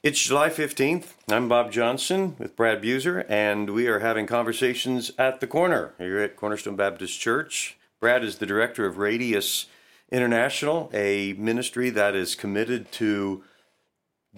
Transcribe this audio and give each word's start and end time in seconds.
It's 0.00 0.22
July 0.22 0.48
15th. 0.48 1.14
I'm 1.28 1.48
Bob 1.48 1.72
Johnson 1.72 2.36
with 2.38 2.54
Brad 2.54 2.80
Buser, 2.80 3.26
and 3.28 3.70
we 3.70 3.88
are 3.88 3.98
having 3.98 4.28
conversations 4.28 5.10
at 5.18 5.40
the 5.40 5.48
corner 5.48 5.92
here 5.98 6.20
at 6.20 6.36
Cornerstone 6.36 6.76
Baptist 6.76 7.18
Church. 7.18 7.76
Brad 7.98 8.22
is 8.22 8.38
the 8.38 8.46
director 8.46 8.86
of 8.86 8.98
Radius 8.98 9.66
International, 10.12 10.88
a 10.94 11.32
ministry 11.32 11.90
that 11.90 12.14
is 12.14 12.36
committed 12.36 12.92
to 12.92 13.42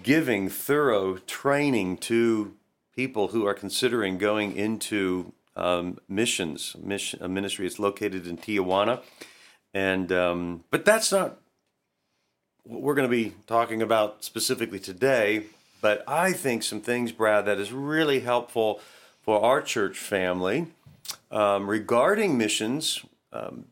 giving 0.03 0.49
thorough 0.49 1.19
training 1.19 1.99
to 1.99 2.57
people 2.97 3.29
who 3.29 3.47
are 3.47 3.53
considering 3.53 4.17
going 4.17 4.57
into 4.57 5.35
um, 5.57 5.99
missions. 6.09 6.75
Mission, 6.83 7.23
a 7.23 7.29
ministry 7.29 7.67
is 7.67 7.79
located 7.79 8.27
in 8.27 8.39
Tijuana, 8.39 9.03
and 9.75 10.11
um, 10.11 10.65
but 10.71 10.87
that's 10.87 11.13
not 11.13 11.40
what 12.65 12.83
we're 12.83 12.95
going 12.95 13.09
to 13.09 13.17
be 13.17 13.35
talking 13.47 13.83
about 13.83 14.25
specifically 14.25 14.79
today. 14.79 15.45
But 15.81 16.05
I 16.07 16.33
think 16.33 16.63
some 16.63 16.81
things, 16.81 17.13
Brad, 17.13 17.47
that 17.47 17.59
is 17.59 17.73
really 17.73 18.21
helpful 18.21 18.81
for 19.23 19.43
our 19.43 19.63
church 19.63 19.99
family 19.99 20.67
um, 21.31 21.69
regarding 21.69 22.37
missions. 22.37 23.05
Um, 23.33 23.67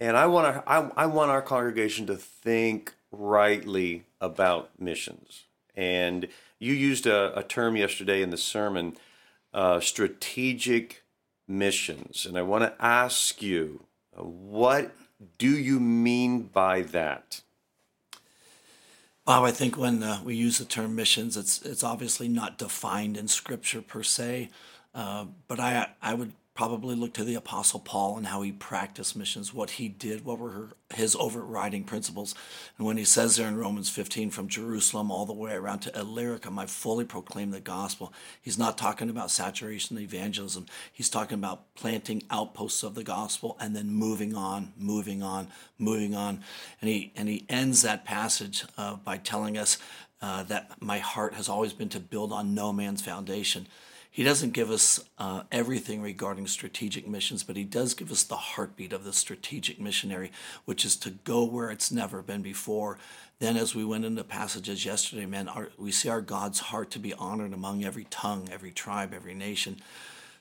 and 0.00 0.16
I 0.16 0.26
want 0.26 0.54
to, 0.54 0.70
I, 0.70 0.90
I 0.96 1.06
want 1.06 1.30
our 1.30 1.42
congregation 1.42 2.06
to 2.06 2.16
think 2.16 2.94
rightly 3.10 4.04
about 4.20 4.70
missions. 4.78 5.44
And 5.76 6.28
you 6.58 6.74
used 6.74 7.06
a, 7.06 7.38
a 7.38 7.42
term 7.42 7.76
yesterday 7.76 8.22
in 8.22 8.30
the 8.30 8.36
sermon, 8.36 8.96
uh, 9.54 9.80
strategic 9.80 11.02
missions. 11.46 12.26
And 12.26 12.36
I 12.36 12.42
want 12.42 12.64
to 12.64 12.84
ask 12.84 13.40
you, 13.40 13.84
uh, 14.16 14.22
what 14.22 14.92
do 15.38 15.50
you 15.50 15.80
mean 15.80 16.42
by 16.42 16.82
that? 16.82 17.42
Bob, 19.28 19.44
I 19.44 19.52
think 19.52 19.76
when 19.76 20.02
uh, 20.02 20.22
we 20.24 20.36
use 20.36 20.58
the 20.58 20.66
term 20.66 20.96
missions, 20.96 21.36
it's 21.36 21.60
it's 21.62 21.84
obviously 21.84 22.28
not 22.28 22.56
defined 22.56 23.18
in 23.18 23.28
Scripture 23.28 23.82
per 23.82 24.02
se, 24.02 24.50
uh, 24.94 25.26
but 25.48 25.60
I 25.60 25.90
I 26.02 26.14
would 26.14 26.32
probably 26.58 26.96
look 26.96 27.12
to 27.12 27.22
the 27.22 27.36
Apostle 27.36 27.78
Paul 27.78 28.16
and 28.16 28.26
how 28.26 28.42
he 28.42 28.50
practiced 28.50 29.14
missions, 29.14 29.54
what 29.54 29.70
he 29.70 29.88
did, 29.88 30.24
what 30.24 30.40
were 30.40 30.70
his 30.92 31.14
overriding 31.14 31.84
principles. 31.84 32.34
And 32.76 32.84
when 32.84 32.96
he 32.96 33.04
says 33.04 33.36
there 33.36 33.46
in 33.46 33.56
Romans 33.56 33.88
15, 33.88 34.30
from 34.30 34.48
Jerusalem 34.48 35.12
all 35.12 35.24
the 35.24 35.32
way 35.32 35.52
around 35.52 35.78
to 35.80 35.96
Illyricum, 35.96 36.58
I 36.58 36.66
fully 36.66 37.04
proclaim 37.04 37.52
the 37.52 37.60
gospel. 37.60 38.12
He's 38.42 38.58
not 38.58 38.76
talking 38.76 39.08
about 39.08 39.30
saturation 39.30 39.98
evangelism. 39.98 40.66
He's 40.92 41.08
talking 41.08 41.38
about 41.38 41.72
planting 41.76 42.24
outposts 42.28 42.82
of 42.82 42.96
the 42.96 43.04
gospel 43.04 43.56
and 43.60 43.76
then 43.76 43.90
moving 43.90 44.34
on, 44.34 44.72
moving 44.76 45.22
on, 45.22 45.46
moving 45.78 46.16
on. 46.16 46.42
And 46.80 46.90
he, 46.90 47.12
and 47.14 47.28
he 47.28 47.46
ends 47.48 47.82
that 47.82 48.04
passage 48.04 48.64
uh, 48.76 48.96
by 48.96 49.18
telling 49.18 49.56
us 49.56 49.78
uh, 50.20 50.42
that 50.42 50.72
my 50.82 50.98
heart 50.98 51.34
has 51.34 51.48
always 51.48 51.72
been 51.72 51.90
to 51.90 52.00
build 52.00 52.32
on 52.32 52.52
no 52.52 52.72
man's 52.72 53.00
foundation. 53.00 53.68
He 54.18 54.24
doesn't 54.24 54.52
give 54.52 54.68
us 54.68 54.98
uh, 55.16 55.44
everything 55.52 56.02
regarding 56.02 56.48
strategic 56.48 57.06
missions, 57.06 57.44
but 57.44 57.54
he 57.54 57.62
does 57.62 57.94
give 57.94 58.10
us 58.10 58.24
the 58.24 58.34
heartbeat 58.34 58.92
of 58.92 59.04
the 59.04 59.12
strategic 59.12 59.78
missionary, 59.78 60.32
which 60.64 60.84
is 60.84 60.96
to 60.96 61.10
go 61.10 61.44
where 61.44 61.70
it's 61.70 61.92
never 61.92 62.20
been 62.20 62.42
before. 62.42 62.98
Then, 63.38 63.56
as 63.56 63.76
we 63.76 63.84
went 63.84 64.04
into 64.04 64.24
passages 64.24 64.84
yesterday, 64.84 65.24
man, 65.24 65.46
our, 65.48 65.68
we 65.78 65.92
see 65.92 66.08
our 66.08 66.20
God's 66.20 66.58
heart 66.58 66.90
to 66.90 66.98
be 66.98 67.14
honored 67.14 67.52
among 67.52 67.84
every 67.84 68.08
tongue, 68.10 68.48
every 68.50 68.72
tribe, 68.72 69.14
every 69.14 69.34
nation. 69.34 69.76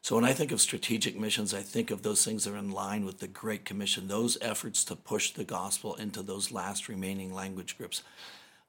So 0.01 0.15
when 0.15 0.25
I 0.25 0.33
think 0.33 0.51
of 0.51 0.59
strategic 0.59 1.15
missions, 1.15 1.53
I 1.53 1.61
think 1.61 1.91
of 1.91 2.01
those 2.01 2.25
things 2.25 2.45
that 2.45 2.55
are 2.55 2.57
in 2.57 2.71
line 2.71 3.05
with 3.05 3.19
the 3.19 3.27
Great 3.27 3.63
Commission, 3.63 4.07
those 4.07 4.39
efforts 4.41 4.83
to 4.85 4.95
push 4.95 5.29
the 5.33 5.43
gospel 5.43 5.93
into 5.93 6.23
those 6.23 6.51
last 6.51 6.89
remaining 6.89 7.31
language 7.31 7.77
groups. 7.77 8.01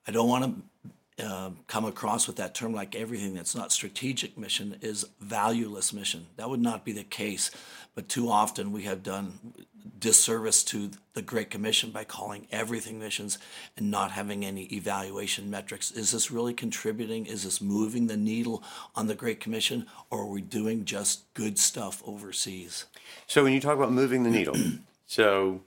I 0.06 0.10
don't 0.10 0.28
want 0.28 0.44
to 0.44 0.90
uh, 1.22 1.50
come 1.66 1.84
across 1.84 2.27
with 2.27 2.36
that 2.36 2.55
term 2.55 2.72
like 2.72 2.94
everything 2.94 3.34
that's 3.34 3.55
not 3.55 3.72
strategic 3.72 4.38
mission 4.38 4.77
is 4.80 5.05
valueless 5.20 5.92
mission. 5.92 6.27
That 6.36 6.48
would 6.48 6.60
not 6.60 6.84
be 6.84 6.92
the 6.92 7.05
case, 7.05 7.50
but 7.94 8.08
too 8.08 8.30
often 8.30 8.70
we 8.70 8.83
have 8.84 9.02
done 9.02 9.55
disservice 9.98 10.62
to 10.62 10.91
the 11.15 11.22
Great 11.22 11.50
Commission 11.50 11.91
by 11.91 12.04
calling 12.04 12.47
everything 12.53 12.98
missions 12.98 13.38
and 13.76 13.91
not 13.91 14.12
having 14.12 14.44
any 14.44 14.65
evaluation 14.65 15.50
metrics. 15.50 15.91
Is 15.91 16.12
this 16.12 16.31
really 16.31 16.54
contributing? 16.54 17.26
Is 17.26 17.42
this 17.44 17.60
moving 17.60 18.06
the 18.06 18.16
needle 18.16 18.62
on 18.94 19.06
the 19.06 19.15
Great 19.15 19.41
Commission, 19.41 19.87
or 20.10 20.22
are 20.22 20.26
we 20.26 20.41
doing 20.41 20.84
just 20.84 21.32
good 21.34 21.59
stuff 21.59 22.03
overseas? 22.06 22.84
So 23.26 23.42
when 23.42 23.53
you 23.53 23.60
talk 23.60 23.76
about 23.76 23.92
moving 23.92 24.22
the 24.22 24.31
needle, 24.31 24.56
so 25.06 25.62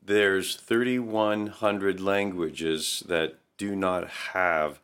there's 0.00 0.56
3,100 0.56 2.00
languages 2.00 3.02
that 3.08 3.38
do 3.56 3.74
not 3.76 4.08
have 4.08 4.80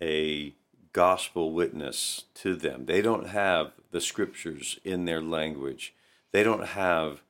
a 0.00 0.54
gospel 0.92 1.52
witness 1.52 2.24
to 2.34 2.54
them. 2.56 2.86
They 2.86 3.02
don't 3.02 3.28
have 3.28 3.72
the 3.90 4.00
scriptures 4.00 4.78
in 4.84 5.04
their 5.04 5.22
language. 5.22 5.94
They 6.32 6.42
don't 6.42 6.68
have 6.68 7.22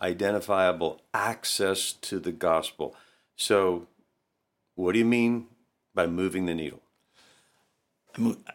identifiable 0.00 1.00
access 1.14 1.92
to 1.92 2.18
the 2.18 2.32
gospel. 2.32 2.94
So, 3.36 3.86
what 4.74 4.92
do 4.92 4.98
you 4.98 5.04
mean 5.04 5.46
by 5.94 6.06
moving 6.06 6.46
the 6.46 6.54
needle? 6.54 6.80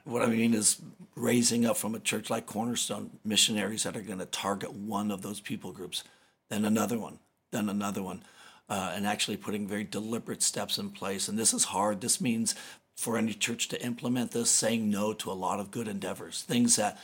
What 0.03 0.21
I 0.21 0.27
mean 0.27 0.53
is 0.53 0.81
raising 1.16 1.66
up 1.66 1.77
from 1.77 1.95
a 1.95 1.99
church 1.99 2.29
like 2.29 2.45
Cornerstone 2.45 3.09
missionaries 3.25 3.83
that 3.83 3.97
are 3.97 4.01
going 4.01 4.19
to 4.19 4.25
target 4.25 4.71
one 4.71 5.09
of 5.09 5.23
those 5.23 5.39
people 5.39 5.71
groups, 5.71 6.03
then 6.49 6.63
another 6.63 6.99
one, 6.99 7.19
then 7.51 7.69
another 7.69 8.03
one 8.03 8.23
uh, 8.69 8.94
and 8.95 9.05
actually 9.05 9.38
putting 9.38 9.67
very 9.67 9.83
deliberate 9.83 10.44
steps 10.44 10.78
in 10.78 10.89
place. 10.89 11.28
And 11.28 11.38
this 11.38 11.53
is 11.53 11.66
hard. 11.66 12.01
This 12.01 12.19
means 12.22 12.55
for 12.95 13.17
any 13.17 13.33
church 13.33 13.67
to 13.69 13.81
implement 13.81 14.31
this, 14.31 14.50
saying 14.50 14.89
no 14.89 15.13
to 15.13 15.31
a 15.31 15.33
lot 15.33 15.59
of 15.59 15.72
good 15.72 15.88
endeavors, 15.88 16.41
things 16.41 16.75
that 16.75 16.97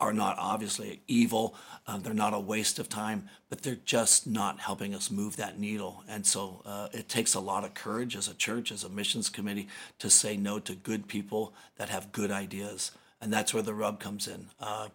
are 0.00 0.12
not 0.12 0.36
obviously 0.38 1.00
evil, 1.06 1.54
uh, 1.86 1.96
they're 1.98 2.12
not 2.12 2.34
a 2.34 2.40
waste 2.40 2.78
of 2.78 2.88
time, 2.88 3.28
but 3.48 3.62
they're 3.62 3.78
just 3.84 4.26
not 4.26 4.60
helping 4.60 4.94
us 4.94 5.10
move 5.10 5.36
that 5.36 5.58
needle. 5.58 6.04
And 6.08 6.26
so 6.26 6.62
uh, 6.66 6.88
it 6.92 7.08
takes 7.08 7.34
a 7.34 7.40
lot 7.40 7.64
of 7.64 7.74
courage 7.74 8.16
as 8.16 8.28
a 8.28 8.34
church, 8.34 8.70
as 8.70 8.84
a 8.84 8.88
missions 8.88 9.30
committee, 9.30 9.68
to 9.98 10.10
say 10.10 10.36
no 10.36 10.58
to 10.58 10.74
good 10.74 11.08
people 11.08 11.54
that 11.76 11.88
have 11.88 12.12
good 12.12 12.30
ideas. 12.30 12.90
And 13.20 13.32
that's 13.32 13.54
where 13.54 13.62
the 13.62 13.72
rub 13.72 13.98
comes 13.98 14.28
in. 14.28 14.48
Uh, 14.60 14.88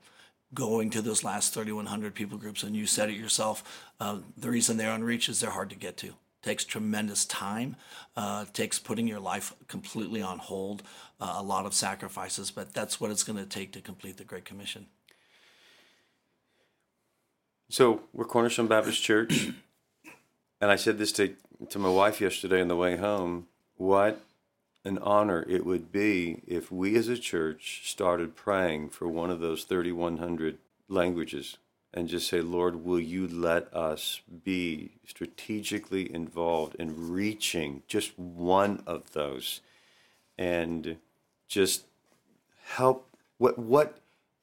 going 0.53 0.89
to 0.91 1.01
those 1.01 1.23
last 1.23 1.53
3,100 1.53 2.13
people 2.13 2.37
groups, 2.37 2.63
and 2.63 2.75
you 2.75 2.85
said 2.85 3.09
it 3.09 3.15
yourself, 3.15 3.87
uh, 3.99 4.19
the 4.37 4.49
reason 4.49 4.77
they're 4.77 4.91
unreached 4.91 5.29
is 5.29 5.39
they're 5.39 5.51
hard 5.51 5.69
to 5.69 5.75
get 5.75 5.97
to. 5.97 6.13
Takes 6.41 6.65
tremendous 6.65 7.25
time, 7.25 7.75
uh, 8.17 8.45
takes 8.51 8.79
putting 8.79 9.07
your 9.07 9.19
life 9.19 9.53
completely 9.67 10.21
on 10.21 10.39
hold, 10.39 10.83
uh, 11.19 11.35
a 11.37 11.43
lot 11.43 11.65
of 11.65 11.73
sacrifices, 11.73 12.49
but 12.51 12.73
that's 12.73 12.99
what 12.99 13.11
it's 13.11 13.23
going 13.23 13.37
to 13.37 13.45
take 13.45 13.71
to 13.73 13.81
complete 13.81 14.17
the 14.17 14.23
Great 14.23 14.45
Commission. 14.45 14.87
So 17.69 18.01
we're 18.11 18.25
Cornerstone 18.25 18.67
Baptist 18.67 19.01
Church, 19.01 19.49
and 20.59 20.71
I 20.71 20.75
said 20.75 20.97
this 20.97 21.11
to 21.13 21.35
to 21.69 21.79
my 21.79 21.89
wife 21.89 22.19
yesterday 22.19 22.59
on 22.59 22.67
the 22.67 22.75
way 22.75 22.97
home. 22.97 23.47
What 23.77 24.19
an 24.83 24.97
honor 24.99 25.45
it 25.47 25.65
would 25.65 25.91
be 25.91 26.41
if 26.47 26.71
we 26.71 26.95
as 26.95 27.07
a 27.07 27.17
church 27.17 27.83
started 27.85 28.35
praying 28.35 28.89
for 28.89 29.07
one 29.07 29.29
of 29.29 29.39
those 29.39 29.63
3,100 29.63 30.57
languages 30.87 31.57
and 31.93 32.07
just 32.07 32.29
say, 32.29 32.41
Lord, 32.41 32.85
will 32.85 32.99
you 32.99 33.27
let 33.27 33.73
us 33.73 34.21
be 34.43 34.91
strategically 35.05 36.13
involved 36.13 36.75
in 36.75 37.11
reaching 37.11 37.83
just 37.87 38.17
one 38.17 38.81
of 38.87 39.11
those 39.11 39.61
and 40.37 40.97
just 41.47 41.83
help 42.63 43.07
what 43.37 43.59
what 43.59 43.97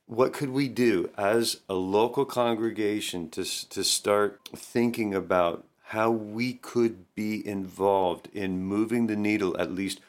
what 0.06 0.32
could 0.32 0.50
we 0.50 0.68
do 0.68 1.10
as 1.16 1.60
a 1.68 1.74
local 1.74 2.26
congregation 2.26 3.30
to 3.30 3.44
to 3.70 3.82
start 3.82 4.40
thinking 4.54 5.14
about 5.14 5.64
how 5.84 6.10
we 6.10 6.52
could 6.52 7.14
be 7.14 7.46
involved 7.46 8.28
in 8.34 8.62
moving 8.62 9.06
the 9.06 9.16
needle 9.16 9.58
at 9.58 9.72
least 9.72 10.00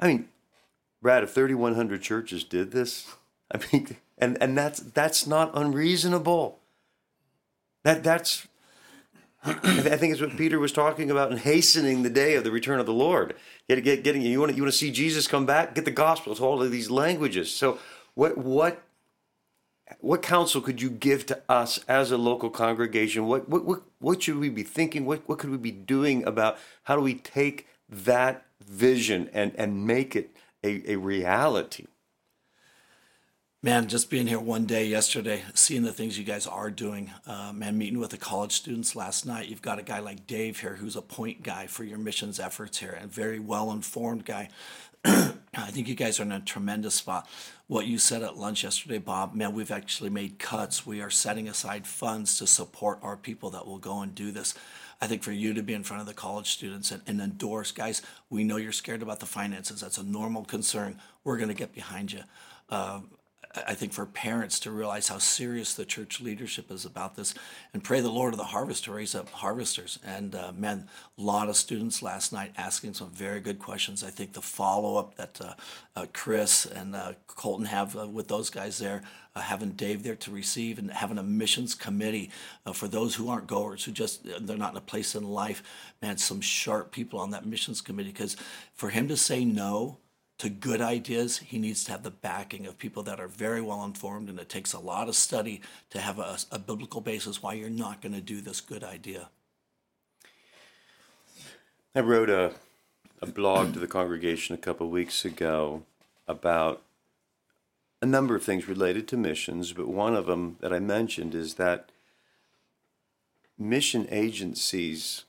I 0.00 0.06
mean, 0.08 0.28
Brad, 1.02 1.22
if 1.22 1.30
3,100 1.30 2.02
churches 2.02 2.44
did 2.44 2.70
this, 2.72 3.14
I 3.52 3.60
mean, 3.72 3.96
and, 4.18 4.36
and 4.40 4.56
that's, 4.56 4.80
that's 4.80 5.26
not 5.26 5.50
unreasonable. 5.54 6.58
That, 7.84 8.02
that's, 8.02 8.46
I 9.44 9.52
think 9.96 10.12
it's 10.12 10.20
what 10.20 10.36
Peter 10.36 10.58
was 10.58 10.72
talking 10.72 11.10
about 11.10 11.30
in 11.30 11.38
hastening 11.38 12.02
the 12.02 12.10
day 12.10 12.34
of 12.34 12.44
the 12.44 12.50
return 12.50 12.80
of 12.80 12.86
the 12.86 12.92
Lord. 12.92 13.34
Get, 13.68 13.82
get, 13.84 14.02
getting 14.02 14.22
you 14.22 14.40
want 14.40 14.50
to 14.50 14.56
you 14.56 14.62
want 14.62 14.72
to 14.72 14.78
see 14.78 14.90
Jesus 14.90 15.28
come 15.28 15.46
back, 15.46 15.74
get 15.74 15.84
the 15.84 15.90
gospel 15.90 16.34
to 16.34 16.44
all 16.44 16.62
of 16.62 16.70
these 16.70 16.90
languages. 16.90 17.54
So, 17.54 17.78
what 18.14 18.36
what 18.36 18.82
what 20.00 20.22
counsel 20.22 20.60
could 20.60 20.82
you 20.82 20.90
give 20.90 21.24
to 21.26 21.40
us 21.48 21.78
as 21.88 22.10
a 22.10 22.18
local 22.18 22.50
congregation? 22.50 23.26
What 23.26 23.48
what 23.48 23.64
what, 23.64 23.82
what 24.00 24.22
should 24.22 24.38
we 24.38 24.48
be 24.48 24.64
thinking? 24.64 25.06
What 25.06 25.28
what 25.28 25.38
could 25.38 25.50
we 25.50 25.56
be 25.56 25.70
doing 25.70 26.24
about 26.24 26.58
how 26.84 26.96
do 26.96 27.02
we 27.02 27.14
take 27.14 27.68
that 27.88 28.44
vision 28.68 29.30
and, 29.32 29.52
and 29.56 29.86
make 29.86 30.14
it 30.14 30.36
a, 30.62 30.92
a 30.92 30.96
reality. 30.96 31.86
Man, 33.60 33.88
just 33.88 34.08
being 34.08 34.28
here 34.28 34.38
one 34.38 34.66
day 34.66 34.86
yesterday, 34.86 35.42
seeing 35.52 35.82
the 35.82 35.92
things 35.92 36.16
you 36.16 36.22
guys 36.22 36.46
are 36.46 36.70
doing, 36.70 37.10
uh, 37.26 37.52
man, 37.52 37.76
meeting 37.76 37.98
with 37.98 38.10
the 38.10 38.16
college 38.16 38.52
students 38.52 38.94
last 38.94 39.26
night. 39.26 39.48
You've 39.48 39.62
got 39.62 39.80
a 39.80 39.82
guy 39.82 39.98
like 39.98 40.28
Dave 40.28 40.60
here 40.60 40.76
who's 40.76 40.94
a 40.94 41.02
point 41.02 41.42
guy 41.42 41.66
for 41.66 41.82
your 41.82 41.98
missions 41.98 42.38
efforts 42.38 42.78
here, 42.78 42.96
and 43.00 43.12
very 43.12 43.40
well 43.40 43.72
informed 43.72 44.24
guy. 44.24 44.48
I 45.04 45.70
think 45.70 45.88
you 45.88 45.96
guys 45.96 46.20
are 46.20 46.22
in 46.22 46.30
a 46.30 46.38
tremendous 46.38 46.94
spot. 46.94 47.28
What 47.66 47.86
you 47.86 47.98
said 47.98 48.22
at 48.22 48.36
lunch 48.36 48.62
yesterday, 48.62 48.98
Bob, 48.98 49.34
man, 49.34 49.54
we've 49.54 49.72
actually 49.72 50.10
made 50.10 50.38
cuts. 50.38 50.86
We 50.86 51.00
are 51.00 51.10
setting 51.10 51.48
aside 51.48 51.84
funds 51.84 52.38
to 52.38 52.46
support 52.46 53.00
our 53.02 53.16
people 53.16 53.50
that 53.50 53.66
will 53.66 53.78
go 53.78 54.02
and 54.02 54.14
do 54.14 54.30
this. 54.30 54.54
I 55.00 55.06
think 55.06 55.22
for 55.22 55.32
you 55.32 55.54
to 55.54 55.62
be 55.62 55.74
in 55.74 55.84
front 55.84 56.00
of 56.00 56.06
the 56.06 56.14
college 56.14 56.50
students 56.50 56.90
and, 56.90 57.02
and 57.06 57.20
endorse, 57.20 57.70
guys, 57.70 58.02
we 58.30 58.44
know 58.44 58.56
you're 58.56 58.72
scared 58.72 59.02
about 59.02 59.20
the 59.20 59.26
finances. 59.26 59.80
That's 59.80 59.98
a 59.98 60.02
normal 60.02 60.44
concern. 60.44 60.98
We're 61.24 61.36
going 61.36 61.48
to 61.48 61.54
get 61.54 61.74
behind 61.74 62.12
you. 62.12 62.22
Uh, 62.68 63.00
I 63.66 63.74
think 63.74 63.92
for 63.92 64.04
parents 64.04 64.60
to 64.60 64.70
realize 64.70 65.08
how 65.08 65.18
serious 65.18 65.74
the 65.74 65.84
church 65.84 66.20
leadership 66.20 66.70
is 66.70 66.84
about 66.84 67.16
this 67.16 67.34
and 67.72 67.82
pray 67.82 68.00
the 68.00 68.10
Lord 68.10 68.34
of 68.34 68.38
the 68.38 68.44
harvest 68.44 68.84
to 68.84 68.92
raise 68.92 69.14
up 69.14 69.30
harvesters. 69.30 69.98
And 70.04 70.34
uh, 70.34 70.52
man, 70.52 70.88
a 71.16 71.22
lot 71.22 71.48
of 71.48 71.56
students 71.56 72.02
last 72.02 72.32
night 72.32 72.52
asking 72.56 72.94
some 72.94 73.10
very 73.10 73.40
good 73.40 73.58
questions. 73.58 74.04
I 74.04 74.10
think 74.10 74.34
the 74.34 74.42
follow 74.42 74.96
up 74.96 75.16
that 75.16 75.40
uh, 75.40 75.54
uh, 75.96 76.06
Chris 76.12 76.66
and 76.66 76.94
uh, 76.94 77.12
Colton 77.26 77.66
have 77.66 77.96
uh, 77.96 78.06
with 78.06 78.28
those 78.28 78.50
guys 78.50 78.78
there, 78.78 79.02
uh, 79.38 79.42
having 79.42 79.70
Dave 79.70 80.02
there 80.02 80.16
to 80.16 80.30
receive 80.30 80.78
and 80.78 80.90
having 80.90 81.18
a 81.18 81.22
missions 81.22 81.74
committee 81.74 82.30
for 82.72 82.88
those 82.88 83.14
who 83.14 83.28
aren't 83.28 83.46
goers, 83.46 83.84
who 83.84 83.92
just, 83.92 84.24
they're 84.46 84.56
not 84.56 84.72
in 84.72 84.78
a 84.78 84.80
place 84.80 85.14
in 85.14 85.24
life. 85.24 85.62
Man, 86.02 86.18
some 86.18 86.40
sharp 86.40 86.90
people 86.90 87.18
on 87.20 87.30
that 87.30 87.46
missions 87.46 87.80
committee 87.80 88.10
because 88.10 88.36
for 88.74 88.90
him 88.90 89.08
to 89.08 89.16
say 89.16 89.44
no, 89.44 89.98
to 90.38 90.48
good 90.48 90.80
ideas, 90.80 91.38
he 91.38 91.58
needs 91.58 91.84
to 91.84 91.90
have 91.92 92.04
the 92.04 92.10
backing 92.10 92.66
of 92.66 92.78
people 92.78 93.02
that 93.02 93.18
are 93.18 93.26
very 93.28 93.60
well 93.60 93.84
informed, 93.84 94.28
and 94.28 94.38
it 94.38 94.48
takes 94.48 94.72
a 94.72 94.78
lot 94.78 95.08
of 95.08 95.16
study 95.16 95.60
to 95.90 96.00
have 96.00 96.18
a, 96.18 96.38
a 96.52 96.58
biblical 96.58 97.00
basis 97.00 97.42
why 97.42 97.54
you're 97.54 97.68
not 97.68 98.00
going 98.00 98.14
to 98.14 98.20
do 98.20 98.40
this 98.40 98.60
good 98.60 98.84
idea. 98.84 99.30
I 101.94 102.00
wrote 102.00 102.30
a, 102.30 102.52
a 103.20 103.26
blog 103.26 103.72
to 103.72 103.80
the 103.80 103.88
congregation 103.88 104.54
a 104.54 104.58
couple 104.58 104.88
weeks 104.88 105.24
ago 105.24 105.82
about 106.28 106.82
a 108.00 108.06
number 108.06 108.36
of 108.36 108.44
things 108.44 108.68
related 108.68 109.08
to 109.08 109.16
missions, 109.16 109.72
but 109.72 109.88
one 109.88 110.14
of 110.14 110.26
them 110.26 110.56
that 110.60 110.72
I 110.72 110.78
mentioned 110.78 111.34
is 111.34 111.54
that 111.54 111.90
mission 113.58 114.06
agencies, 114.10 115.24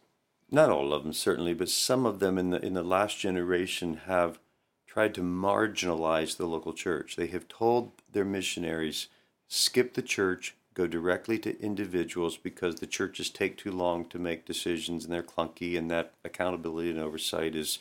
not 0.52 0.70
all 0.70 0.94
of 0.94 1.04
them 1.04 1.14
certainly, 1.14 1.54
but 1.54 1.70
some 1.70 2.06
of 2.06 2.20
them 2.20 2.38
in 2.38 2.52
the 2.52 2.64
in 2.64 2.74
the 2.74 2.84
last 2.84 3.18
generation 3.18 4.02
have 4.06 4.40
tried 4.86 5.14
to 5.16 5.22
marginalize 5.22 6.38
the 6.38 6.48
local 6.48 6.74
church. 6.74 7.16
They 7.16 7.28
have 7.28 7.48
told 7.48 7.92
their 8.12 8.26
missionaries, 8.26 9.08
skip 9.48 9.94
the 9.94 10.02
church, 10.02 10.56
go 10.74 10.88
directly 10.88 11.38
to 11.40 11.60
individuals 11.62 12.38
because 12.38 12.76
the 12.76 12.88
churches 12.88 13.30
take 13.30 13.58
too 13.58 13.72
long 13.72 14.06
to 14.06 14.20
make 14.20 14.46
decisions 14.46 15.04
and 15.04 15.14
they're 15.14 15.24
clunky 15.24 15.78
and 15.78 15.90
that 15.90 16.14
accountability 16.24 16.90
and 16.90 17.00
oversight 17.00 17.56
is 17.56 17.80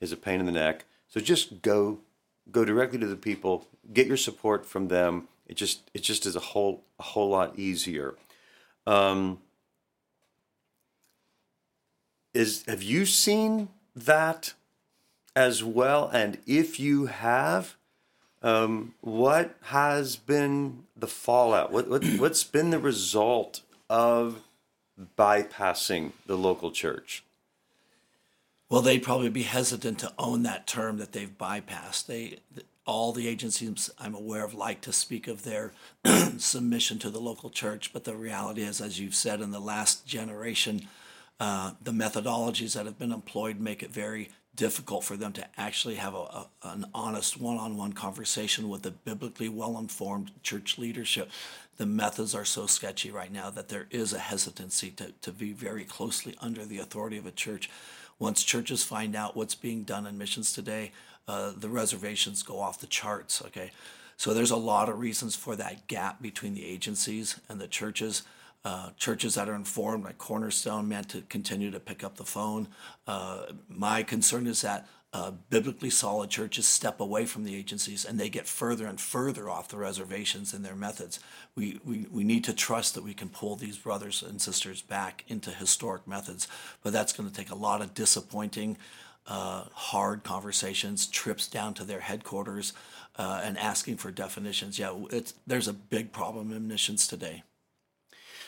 is 0.00 0.12
a 0.12 0.16
pain 0.16 0.40
in 0.40 0.46
the 0.46 0.52
neck. 0.52 0.84
So 1.08 1.20
just 1.20 1.62
go 1.62 2.00
go 2.50 2.64
directly 2.64 2.98
to 2.98 3.06
the 3.06 3.16
people, 3.16 3.66
get 3.92 4.06
your 4.06 4.16
support 4.16 4.66
from 4.66 4.88
them. 4.88 5.28
It 5.46 5.56
just 5.56 5.90
it 5.94 6.02
just 6.02 6.26
is 6.26 6.36
a 6.36 6.40
whole 6.40 6.82
a 6.98 7.02
whole 7.02 7.28
lot 7.28 7.58
easier. 7.58 8.14
Um, 8.86 9.38
is 12.34 12.64
have 12.66 12.82
you 12.82 13.06
seen 13.06 13.68
that 13.94 14.54
as 15.34 15.62
well? 15.62 16.08
And 16.12 16.38
if 16.46 16.80
you 16.80 17.06
have, 17.06 17.76
um, 18.42 18.94
what 19.00 19.54
has 19.64 20.16
been 20.16 20.84
the 20.96 21.06
fallout? 21.06 21.70
What, 21.70 21.88
what, 21.88 22.04
what's 22.18 22.44
been 22.44 22.70
the 22.70 22.78
result 22.78 23.60
of 23.88 24.42
bypassing 25.16 26.12
the 26.26 26.36
local 26.36 26.70
church? 26.70 27.22
Well, 28.68 28.82
they'd 28.82 29.02
probably 29.02 29.28
be 29.28 29.44
hesitant 29.44 30.00
to 30.00 30.12
own 30.18 30.42
that 30.42 30.66
term 30.66 30.98
that 30.98 31.12
they've 31.12 31.38
bypassed. 31.38 32.06
They, 32.06 32.38
all 32.84 33.12
the 33.12 33.28
agencies 33.28 33.90
I'm 33.98 34.14
aware 34.14 34.44
of 34.44 34.54
like 34.54 34.80
to 34.82 34.92
speak 34.92 35.28
of 35.28 35.44
their 35.44 35.72
submission 36.38 36.98
to 37.00 37.10
the 37.10 37.20
local 37.20 37.50
church, 37.50 37.92
but 37.92 38.04
the 38.04 38.16
reality 38.16 38.62
is, 38.62 38.80
as 38.80 38.98
you've 38.98 39.14
said, 39.14 39.40
in 39.40 39.50
the 39.52 39.60
last 39.60 40.06
generation, 40.06 40.88
uh, 41.38 41.72
the 41.82 41.92
methodologies 41.92 42.74
that 42.74 42.86
have 42.86 42.98
been 42.98 43.12
employed 43.12 43.60
make 43.60 43.82
it 43.82 43.90
very 43.90 44.30
difficult 44.56 45.04
for 45.04 45.16
them 45.16 45.32
to 45.34 45.46
actually 45.58 45.96
have 45.96 46.14
a, 46.14 46.18
a 46.18 46.46
an 46.64 46.86
honest 46.94 47.38
one-on-one 47.38 47.92
conversation 47.92 48.68
with 48.68 48.84
a 48.86 48.90
biblically 48.90 49.48
well-informed 49.48 50.30
church 50.42 50.78
leadership. 50.78 51.30
The 51.76 51.86
methods 51.86 52.34
are 52.34 52.46
so 52.46 52.66
sketchy 52.66 53.10
right 53.10 53.30
now 53.30 53.50
that 53.50 53.68
there 53.68 53.86
is 53.90 54.14
a 54.14 54.18
hesitancy 54.18 54.90
to, 54.92 55.12
to 55.20 55.30
be 55.30 55.52
very 55.52 55.84
closely 55.84 56.34
under 56.40 56.64
the 56.64 56.78
authority 56.78 57.18
of 57.18 57.26
a 57.26 57.30
church. 57.30 57.68
Once 58.18 58.42
churches 58.42 58.82
find 58.82 59.14
out 59.14 59.36
what's 59.36 59.54
being 59.54 59.82
done 59.82 60.06
in 60.06 60.16
missions 60.16 60.52
today, 60.52 60.92
uh, 61.28 61.52
the 61.56 61.68
reservations 61.68 62.42
go 62.42 62.60
off 62.60 62.80
the 62.80 62.86
charts. 62.86 63.42
Okay, 63.46 63.70
so 64.16 64.32
there's 64.32 64.50
a 64.50 64.56
lot 64.56 64.88
of 64.88 64.98
reasons 64.98 65.36
for 65.36 65.56
that 65.56 65.86
gap 65.86 66.22
between 66.22 66.54
the 66.54 66.64
agencies 66.64 67.40
and 67.48 67.60
the 67.60 67.68
churches. 67.68 68.22
Uh, 68.64 68.90
churches 68.96 69.36
that 69.36 69.48
are 69.48 69.54
informed, 69.54 70.02
like 70.02 70.18
Cornerstone, 70.18 70.88
meant 70.88 71.08
to 71.08 71.22
continue 71.22 71.70
to 71.70 71.78
pick 71.78 72.02
up 72.02 72.16
the 72.16 72.24
phone. 72.24 72.66
Uh, 73.06 73.46
my 73.68 74.02
concern 74.02 74.46
is 74.48 74.62
that 74.62 74.88
uh, 75.16 75.30
biblically 75.48 75.88
solid 75.88 76.28
churches 76.28 76.66
step 76.66 77.00
away 77.00 77.24
from 77.24 77.44
the 77.44 77.56
agencies 77.56 78.04
and 78.04 78.20
they 78.20 78.28
get 78.28 78.46
further 78.46 78.86
and 78.86 79.00
further 79.00 79.48
off 79.48 79.68
the 79.68 79.76
reservations 79.78 80.52
in 80.52 80.62
their 80.62 80.74
methods. 80.74 81.20
We, 81.54 81.80
we, 81.86 82.06
we 82.10 82.22
need 82.22 82.44
to 82.44 82.52
trust 82.52 82.94
that 82.94 83.02
we 83.02 83.14
can 83.14 83.30
pull 83.30 83.56
these 83.56 83.78
brothers 83.78 84.22
and 84.22 84.42
sisters 84.42 84.82
back 84.82 85.24
into 85.26 85.50
historic 85.50 86.06
methods, 86.06 86.48
but 86.82 86.92
that's 86.92 87.14
going 87.14 87.30
to 87.30 87.34
take 87.34 87.50
a 87.50 87.54
lot 87.54 87.80
of 87.80 87.94
disappointing, 87.94 88.76
uh, 89.26 89.64
hard 89.72 90.22
conversations, 90.22 91.06
trips 91.06 91.48
down 91.48 91.72
to 91.74 91.84
their 91.84 92.00
headquarters, 92.00 92.74
uh, 93.16 93.40
and 93.42 93.56
asking 93.56 93.96
for 93.96 94.10
definitions. 94.10 94.78
Yeah, 94.78 94.94
it's 95.10 95.32
there's 95.46 95.68
a 95.68 95.72
big 95.72 96.12
problem 96.12 96.52
in 96.52 96.68
missions 96.68 97.06
today 97.06 97.42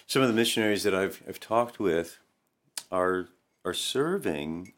some 0.08 0.22
of 0.22 0.28
the 0.28 0.34
missionaries 0.34 0.82
that 0.82 0.94
I've, 0.94 1.22
I've 1.28 1.38
talked 1.38 1.78
with 1.78 2.18
are 2.90 3.28
are 3.64 3.74
serving 3.74 4.72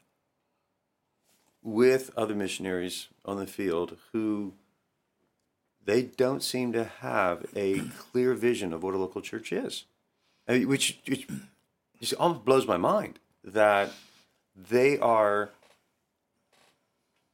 with 1.63 2.11
other 2.17 2.35
missionaries 2.35 3.09
on 3.25 3.37
the 3.37 3.47
field 3.47 3.97
who 4.13 4.55
they 5.85 6.03
don't 6.03 6.43
seem 6.43 6.73
to 6.73 6.85
have 6.85 7.47
a 7.55 7.81
clear 7.99 8.35
vision 8.35 8.73
of 8.73 8.83
what 8.83 8.95
a 8.95 8.99
local 8.99 9.21
church 9.21 9.53
is, 9.53 9.85
I 10.49 10.59
mean, 10.59 10.69
which, 10.69 10.99
which 11.07 11.29
just 12.01 12.15
almost 12.15 12.45
blows 12.45 12.67
my 12.67 12.77
mind 12.77 13.19
that 13.45 13.91
they 14.57 14.99
are 14.99 15.51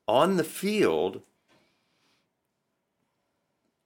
on 0.07 0.37
the 0.37 0.45
field 0.45 1.23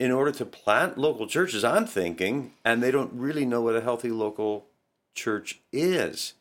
in 0.01 0.11
order 0.11 0.33
to 0.33 0.47
plant 0.47 0.97
local 0.97 1.27
churches, 1.27 1.63
I'm 1.63 1.85
thinking, 1.87 2.55
and 2.65 2.83
they 2.83 2.91
don't 2.91 3.13
really 3.13 3.45
know 3.45 3.61
what 3.61 3.77
a 3.77 3.83
healthy 3.83 4.11
local 4.11 4.65
church 5.15 5.61
is. 5.73 6.33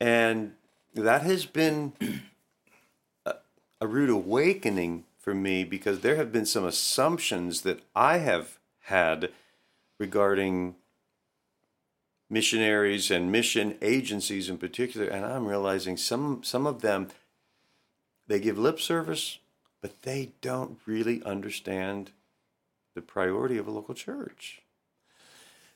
And 0.00 0.54
that 0.94 1.20
has 1.20 1.44
been 1.44 1.92
a, 3.26 3.34
a 3.82 3.86
rude 3.86 4.08
awakening 4.08 5.04
for 5.18 5.34
me 5.34 5.62
because 5.62 6.00
there 6.00 6.16
have 6.16 6.32
been 6.32 6.46
some 6.46 6.64
assumptions 6.64 7.60
that 7.62 7.82
I 7.94 8.16
have 8.16 8.58
had 8.84 9.30
regarding 9.98 10.76
missionaries 12.30 13.10
and 13.10 13.30
mission 13.30 13.76
agencies 13.82 14.48
in 14.48 14.56
particular 14.56 15.06
and 15.08 15.26
I'm 15.26 15.46
realizing 15.46 15.96
some 15.96 16.42
some 16.44 16.64
of 16.64 16.80
them 16.80 17.08
they 18.28 18.38
give 18.38 18.56
lip 18.56 18.80
service 18.80 19.38
but 19.82 20.02
they 20.02 20.30
don't 20.40 20.78
really 20.86 21.22
understand 21.24 22.12
the 22.94 23.02
priority 23.02 23.58
of 23.58 23.66
a 23.66 23.70
local 23.70 23.94
church. 23.94 24.62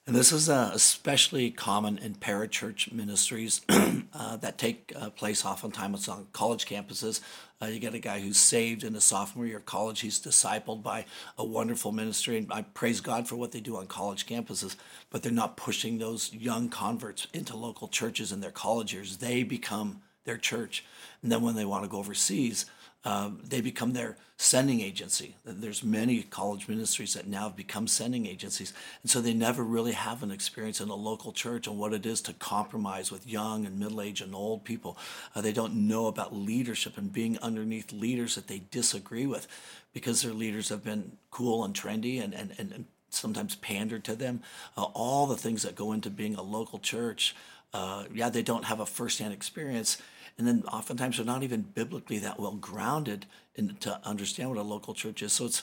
And 0.06 0.14
this 0.14 0.33
is 0.33 0.50
uh, 0.50 0.71
especially 0.75 1.50
common 1.50 1.97
in 1.97 2.16
parachurch 2.16 2.92
ministries 2.92 3.62
uh, 3.71 4.37
that 4.37 4.59
take 4.59 4.92
uh, 4.94 5.09
place 5.09 5.47
oftentimes 5.47 6.09
on 6.09 6.26
college 6.33 6.66
campuses. 6.66 7.21
Uh, 7.62 7.66
you 7.66 7.78
get 7.78 7.94
a 7.94 7.99
guy 7.99 8.21
who's 8.21 8.37
saved 8.37 8.85
in 8.85 8.94
a 8.94 9.00
sophomore 9.00 9.47
year 9.47 9.56
of 9.56 9.64
college. 9.64 10.00
He's 10.00 10.21
discipled 10.21 10.83
by 10.83 11.06
a 11.38 11.44
wonderful 11.44 11.90
ministry, 11.90 12.37
and 12.37 12.52
I 12.52 12.62
praise 12.75 13.00
God 13.00 13.26
for 13.26 13.37
what 13.37 13.52
they 13.52 13.61
do 13.61 13.78
on 13.78 13.87
college 13.87 14.26
campuses. 14.26 14.76
But 15.09 15.23
they're 15.23 15.33
not 15.33 15.56
pushing 15.56 15.97
those 15.97 16.35
young 16.35 16.68
converts 16.68 17.26
into 17.33 17.56
local 17.56 17.88
churches 17.88 18.30
in 18.30 18.40
their 18.40 18.50
college 18.50 18.92
years. 18.92 19.16
They 19.16 19.42
become 19.42 20.02
their 20.25 20.38
church, 20.38 20.85
and 21.23 21.31
then 21.31 21.43
when 21.43 21.54
they 21.54 21.64
want 21.64 21.85
to 21.85 21.90
go 21.90 21.99
overseas, 21.99 22.66
um, 23.04 23.40
they 23.45 23.61
become 23.61 23.93
their 23.93 24.16
sending 24.38 24.81
agency. 24.81 25.37
There's 25.45 25.85
many 25.85 26.23
college 26.23 26.66
ministries 26.69 27.12
that 27.14 27.26
now 27.26 27.45
have 27.49 27.57
become 27.57 27.87
sending 27.87 28.26
agencies, 28.26 28.73
and 29.02 29.11
so 29.11 29.21
they 29.21 29.35
never 29.35 29.62
really 29.62 29.93
have 29.93 30.23
an 30.23 30.31
experience 30.31 30.81
in 30.81 30.88
a 30.88 30.95
local 30.95 31.33
church 31.33 31.69
on 31.69 31.76
what 31.76 31.93
it 31.93 32.07
is 32.07 32.23
to 32.23 32.33
compromise 32.33 33.12
with 33.12 33.26
young 33.26 33.66
and 33.66 33.78
middle-aged 33.78 34.23
and 34.23 34.35
old 34.35 34.64
people. 34.64 34.97
Uh, 35.35 35.43
they 35.43 35.52
don't 35.52 35.75
know 35.75 36.07
about 36.07 36.35
leadership 36.35 36.97
and 36.97 37.12
being 37.12 37.38
underneath 37.40 37.93
leaders 37.93 38.35
that 38.35 38.49
they 38.49 38.62
disagree 38.71 39.26
with, 39.26 39.47
because 39.93 40.23
their 40.23 40.33
leaders 40.33 40.71
have 40.71 40.83
been 40.83 41.19
cool 41.31 41.64
and 41.64 41.75
trendy 41.75 42.25
and 42.25 42.35
and 42.35 42.54
and, 42.59 42.73
and 42.73 42.85
sometimes 43.11 43.54
pandered 43.57 44.02
to 44.04 44.16
them. 44.16 44.43
Uh, 44.76 44.83
all 44.95 45.26
the 45.26 45.37
things 45.37 45.62
that 45.62 45.76
go 45.76 45.93
into 45.93 46.11
being 46.11 46.35
a 46.35 46.43
local 46.43 46.78
church. 46.78 47.37
Uh, 47.73 48.04
yeah, 48.14 48.31
they 48.31 48.43
don't 48.43 48.64
have 48.66 48.78
a 48.78 48.87
firsthand 48.87 49.35
experience 49.35 49.99
and 50.38 50.47
then 50.47 50.64
oftentimes 50.73 51.17
they're 51.17 51.26
not 51.26 51.43
even 51.43 51.62
biblically 51.62 52.19
that 52.19 52.41
well 52.41 52.55
grounded 52.55 53.26
in 53.55 53.76
to 53.81 54.00
understand 54.05 54.49
what 54.49 54.59
a 54.59 54.62
local 54.62 54.95
church 54.95 55.23
is. 55.23 55.33
So 55.33 55.47
it's 55.47 55.62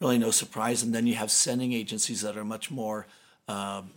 really 0.00 0.18
no 0.18 0.30
surprise. 0.30 0.82
And 0.82 0.94
then 0.94 1.06
you 1.06 1.14
have 1.14 1.30
sending 1.30 1.72
agencies 1.72 2.20
that 2.22 2.36
are 2.36 2.44
much 2.44 2.70
more. 2.70 3.06
Um, 3.48 3.90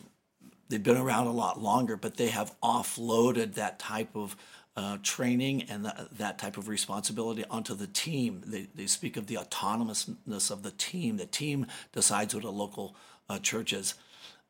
they've 0.70 0.82
been 0.82 0.98
around 0.98 1.28
a 1.28 1.32
lot 1.32 1.62
longer, 1.62 1.96
but 1.96 2.18
they 2.18 2.28
have 2.28 2.56
offloaded 2.62 3.54
that 3.56 3.80
type 3.80 4.16
of 4.16 4.36
uh, 4.76 4.98
training 5.02 5.64
and 5.64 5.86
that, 5.86 6.08
that 6.18 6.38
type 6.38 6.58
of 6.58 6.68
responsibility 6.68 7.44
onto 7.50 7.74
the 7.74 7.88
team. 7.88 8.44
They, 8.46 8.68
they 8.76 8.86
speak 8.88 9.18
of 9.18 9.28
the 9.28 9.36
autonomousness 9.36 10.52
of 10.52 10.64
the 10.64 10.72
team. 10.72 11.18
The 11.18 11.26
team 11.26 11.66
decides 11.94 12.36
what 12.36 12.44
a 12.44 12.50
local 12.50 12.96
uh, 13.30 13.40
church 13.40 13.74
is. 13.74 13.96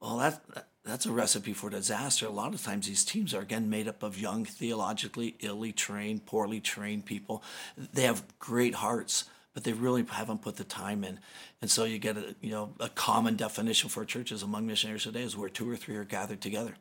Well, 0.02 0.18
that, 0.18 0.42
that's 0.88 1.06
a 1.06 1.12
recipe 1.12 1.53
for 1.53 1.70
disaster. 1.70 2.25
A 2.25 2.32
lot 2.32 2.53
of 2.53 2.63
times, 2.63 2.88
these 2.88 3.03
teams 3.03 3.34
are 3.34 3.41
again 3.41 3.70
made 3.70 3.88
up 3.88 4.03
of 4.03 4.20
young, 4.20 4.46
theologically 4.46 5.36
illy 5.39 5.72
trained, 5.72 6.25
poorly 6.25 6.60
trained 6.60 7.06
people. 7.06 7.44
They 7.77 8.03
have 8.03 8.24
great 8.39 8.75
hearts, 8.75 9.25
but 9.53 9.63
they 9.63 9.74
really 9.74 10.03
haven't 10.03 10.41
put 10.41 10.56
the 10.56 10.63
time 10.63 11.03
in. 11.03 11.20
And 11.62 11.70
so 11.70 11.84
you 11.84 12.00
get 12.00 12.17
a 12.17 12.36
you 12.41 12.51
know 12.51 12.74
a 12.79 12.89
common 12.89 13.36
definition 13.36 13.89
for 13.89 14.06
churches 14.06 14.44
among 14.44 14.65
missionaries 14.67 15.03
today 15.03 15.24
is 15.24 15.36
where 15.36 15.50
two 15.50 15.70
or 15.70 15.75
three 15.75 15.96
are 15.96 16.06
gathered 16.06 16.41
together. 16.41 16.75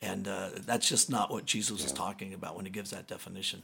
And 0.00 0.26
uh, 0.26 0.50
that's 0.66 0.88
just 0.88 1.10
not 1.10 1.30
what 1.30 1.46
Jesus 1.46 1.80
yeah. 1.80 1.86
is 1.86 1.92
talking 1.92 2.34
about 2.34 2.56
when 2.56 2.64
he 2.64 2.70
gives 2.70 2.90
that 2.90 3.06
definition. 3.06 3.62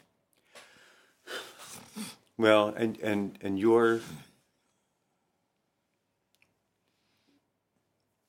Well, 2.37 2.69
and 2.69 2.97
and 3.01 3.37
and 3.43 3.59
your 3.59 4.01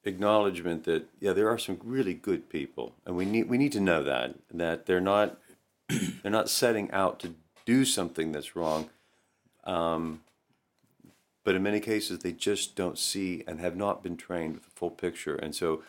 acknowledgement 0.03 0.86
that 0.86 1.08
yeah, 1.20 1.34
there 1.34 1.50
are 1.50 1.58
some 1.58 1.79
really 1.84 2.13
good 2.13 2.50
people, 2.50 2.94
and 3.06 3.15
we 3.15 3.25
need 3.25 3.50
we 3.50 3.58
need 3.58 3.72
to 3.74 3.79
know 3.79 4.03
that 4.03 4.36
that 4.53 4.86
they're 4.86 5.01
not 5.01 5.38
they're 5.88 6.32
not 6.32 6.50
setting 6.50 6.91
out 6.91 7.20
to 7.20 7.36
do 7.65 7.86
something 7.86 8.32
that's 8.32 8.56
wrong. 8.56 8.89
Um, 9.63 10.22
but 11.44 11.56
in 11.56 11.63
many 11.63 11.79
cases, 11.79 12.20
they 12.20 12.32
just 12.32 12.75
don't 12.75 12.98
see 12.98 13.44
and 13.48 13.60
have 13.60 13.75
not 13.75 14.03
been 14.03 14.18
trained 14.18 14.53
with 14.56 14.63
the 14.63 14.72
full 14.72 14.91
picture, 14.91 15.36
and 15.36 15.56
so 15.56 15.84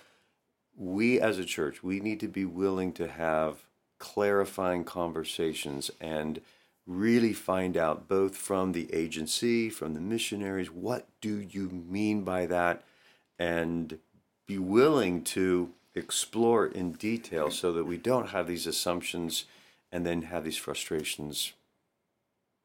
we 0.77 1.21
as 1.21 1.39
a 1.39 1.45
church, 1.45 1.83
we 1.83 2.01
need 2.01 2.21
to 2.21 2.29
be 2.29 2.45
willing 2.45 2.93
to 2.93 3.09
have 3.09 3.65
clarifying 3.99 4.83
conversations 4.83 5.91
and 6.01 6.41
really 6.87 7.33
find 7.33 7.77
out 7.77 8.09
both 8.09 8.37
from 8.37 8.73
the 8.73 8.93
agency, 8.93 9.71
from 9.71 9.95
the 9.95 10.01
missionaries, 10.01 10.71
what 10.71 11.07
do 11.21 11.39
you 11.39 11.69
mean 11.69 12.23
by 12.23 12.47
that? 12.47 12.83
And 13.41 13.99
be 14.47 14.59
willing 14.59 15.25
to 15.25 15.71
explore 15.95 16.67
in 16.67 16.93
detail 16.93 17.51
so 17.51 17.73
that 17.73 17.85
we 17.85 17.97
don't 17.97 18.29
have 18.29 18.47
these 18.47 18.67
assumptions 18.67 19.45
and 19.91 20.07
then 20.07 20.23
have 20.23 20.45
these 20.45 20.57
frustrations 20.57 21.53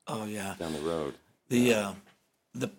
oh 0.07 0.25
yeah 0.25 0.53
down 0.59 0.73
the 0.73 0.79
road 0.79 1.15
the 1.49 1.73
uh, 1.73 1.93
the 2.53 2.69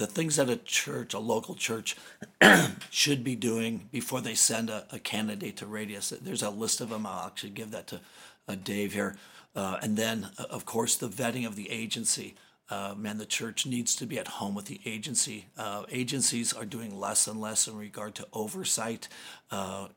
the 0.00 0.06
things 0.06 0.36
that 0.36 0.48
a 0.48 0.56
church, 0.56 1.12
a 1.12 1.18
local 1.18 1.54
church, 1.54 1.94
should 2.90 3.22
be 3.22 3.36
doing 3.36 3.88
before 3.92 4.22
they 4.22 4.34
send 4.34 4.70
a, 4.70 4.86
a, 4.90 4.98
candidate 4.98 5.58
to 5.58 5.66
Radius. 5.66 6.08
There's 6.08 6.42
a 6.42 6.48
list 6.48 6.80
of 6.80 6.88
them. 6.88 7.04
I'll 7.06 7.26
actually 7.26 7.50
give 7.50 7.70
that 7.72 7.86
to 7.88 8.00
uh, 8.48 8.54
Dave 8.64 8.94
here. 8.94 9.16
Uh, 9.54 9.76
and 9.82 9.98
then, 9.98 10.30
uh, 10.38 10.44
of 10.48 10.64
course, 10.64 10.96
the 10.96 11.08
vetting 11.08 11.46
of 11.46 11.54
the 11.54 11.70
agency. 11.70 12.34
Uh, 12.70 12.94
man, 12.96 13.18
the 13.18 13.26
church 13.26 13.66
needs 13.66 13.96
to 13.96 14.06
be 14.06 14.18
at 14.18 14.28
home 14.28 14.54
with 14.54 14.66
the 14.66 14.80
agency. 14.86 15.46
Uh, 15.58 15.82
agencies 15.90 16.52
are 16.52 16.64
doing 16.64 16.98
less 16.98 17.26
and 17.26 17.40
less 17.40 17.66
in 17.66 17.76
regard 17.76 18.14
to 18.14 18.26
oversight. 18.32 19.08
Uh, 19.50 19.88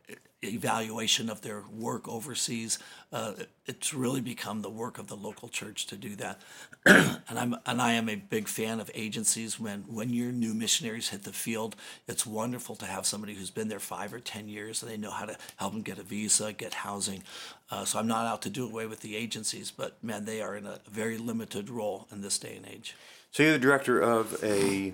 evaluation 0.44 1.30
of 1.30 1.42
their 1.42 1.64
work 1.72 2.08
overseas. 2.08 2.80
Uh, 3.12 3.34
it's 3.66 3.94
really 3.94 4.22
become 4.22 4.62
the 4.62 4.70
work 4.70 4.98
of 4.98 5.08
the 5.08 5.16
local 5.16 5.48
church 5.48 5.86
to 5.88 5.96
do 5.96 6.16
that. 6.16 6.42
and 6.86 7.40
I'm 7.40 7.56
and 7.66 7.82
I 7.82 7.94
am 7.94 8.10
a 8.10 8.16
big 8.16 8.48
fan 8.48 8.80
of 8.80 8.92
agencies. 8.94 9.60
When 9.60 9.82
when 9.82 10.10
your 10.10 10.32
new 10.32 10.54
missionaries 10.54 11.10
hit 11.10 11.24
the 11.24 11.34
field, 11.34 11.76
it's 12.08 12.26
wonderful 12.26 12.76
to 12.78 12.86
have 12.86 13.06
somebody 13.06 13.34
who's 13.34 13.52
been 13.52 13.68
there 13.70 13.80
five 13.80 14.14
or 14.14 14.20
ten 14.20 14.48
years 14.50 14.82
and 14.82 14.92
they 14.92 14.98
know 14.98 15.12
how 15.12 15.26
to 15.26 15.38
help 15.58 15.74
them 15.74 15.82
get 15.82 15.98
a 15.98 16.04
visa, 16.04 16.54
get 16.54 16.74
housing. 16.74 17.24
Uh, 17.72 17.86
so 17.86 18.00
I'm 18.00 18.08
not 18.08 18.26
out 18.26 18.42
to 18.44 18.50
do 18.50 18.66
away 18.66 18.86
with 18.86 19.00
the 19.00 19.16
agencies, 19.16 19.72
but 19.72 20.04
man, 20.04 20.26
they 20.26 20.42
are 20.42 20.56
in 20.56 20.66
a 20.66 20.80
very 20.90 21.18
limited 21.18 21.70
role 21.70 22.08
in 22.12 22.22
this 22.22 22.38
day 22.38 22.56
and 22.56 22.68
age. 22.68 22.96
So 23.32 23.44
you're 23.44 23.54
the 23.54 23.60
director 23.60 24.00
of 24.00 24.44
a 24.44 24.94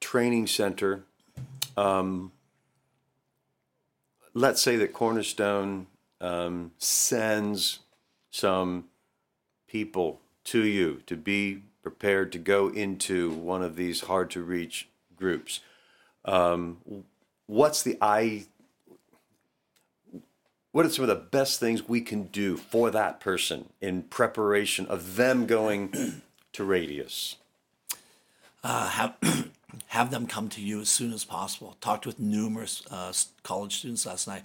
training 0.00 0.46
center. 0.46 1.04
Um, 1.76 2.32
let's 4.34 4.60
say 4.60 4.76
that 4.76 4.92
Cornerstone 4.92 5.86
um, 6.20 6.72
sends 6.78 7.80
some 8.30 8.86
people 9.68 10.20
to 10.44 10.62
you 10.64 11.02
to 11.06 11.16
be 11.16 11.62
prepared 11.82 12.32
to 12.32 12.38
go 12.38 12.68
into 12.68 13.30
one 13.30 13.62
of 13.62 13.76
these 13.76 14.02
hard 14.02 14.30
to 14.30 14.42
reach 14.42 14.88
groups. 15.16 15.60
Um, 16.24 16.78
what's 17.46 17.82
the 17.82 17.96
I? 18.00 18.46
What 20.72 20.84
are 20.84 20.90
some 20.90 21.04
of 21.04 21.08
the 21.08 21.14
best 21.14 21.60
things 21.60 21.88
we 21.88 22.00
can 22.00 22.24
do 22.24 22.56
for 22.56 22.90
that 22.90 23.20
person 23.20 23.68
in 23.80 24.02
preparation 24.02 24.86
of 24.86 25.14
them 25.14 25.46
going 25.46 26.22
to 26.52 26.64
Radius? 26.64 27.36
Uh, 28.64 28.88
have 28.88 29.14
have 29.88 30.10
them 30.10 30.26
come 30.26 30.48
to 30.50 30.60
you 30.60 30.80
as 30.80 30.88
soon 30.88 31.12
as 31.12 31.24
possible. 31.24 31.76
Talked 31.80 32.06
with 32.06 32.18
numerous 32.18 32.82
uh, 32.90 33.12
college 33.42 33.76
students 33.76 34.06
last 34.06 34.26
night. 34.26 34.42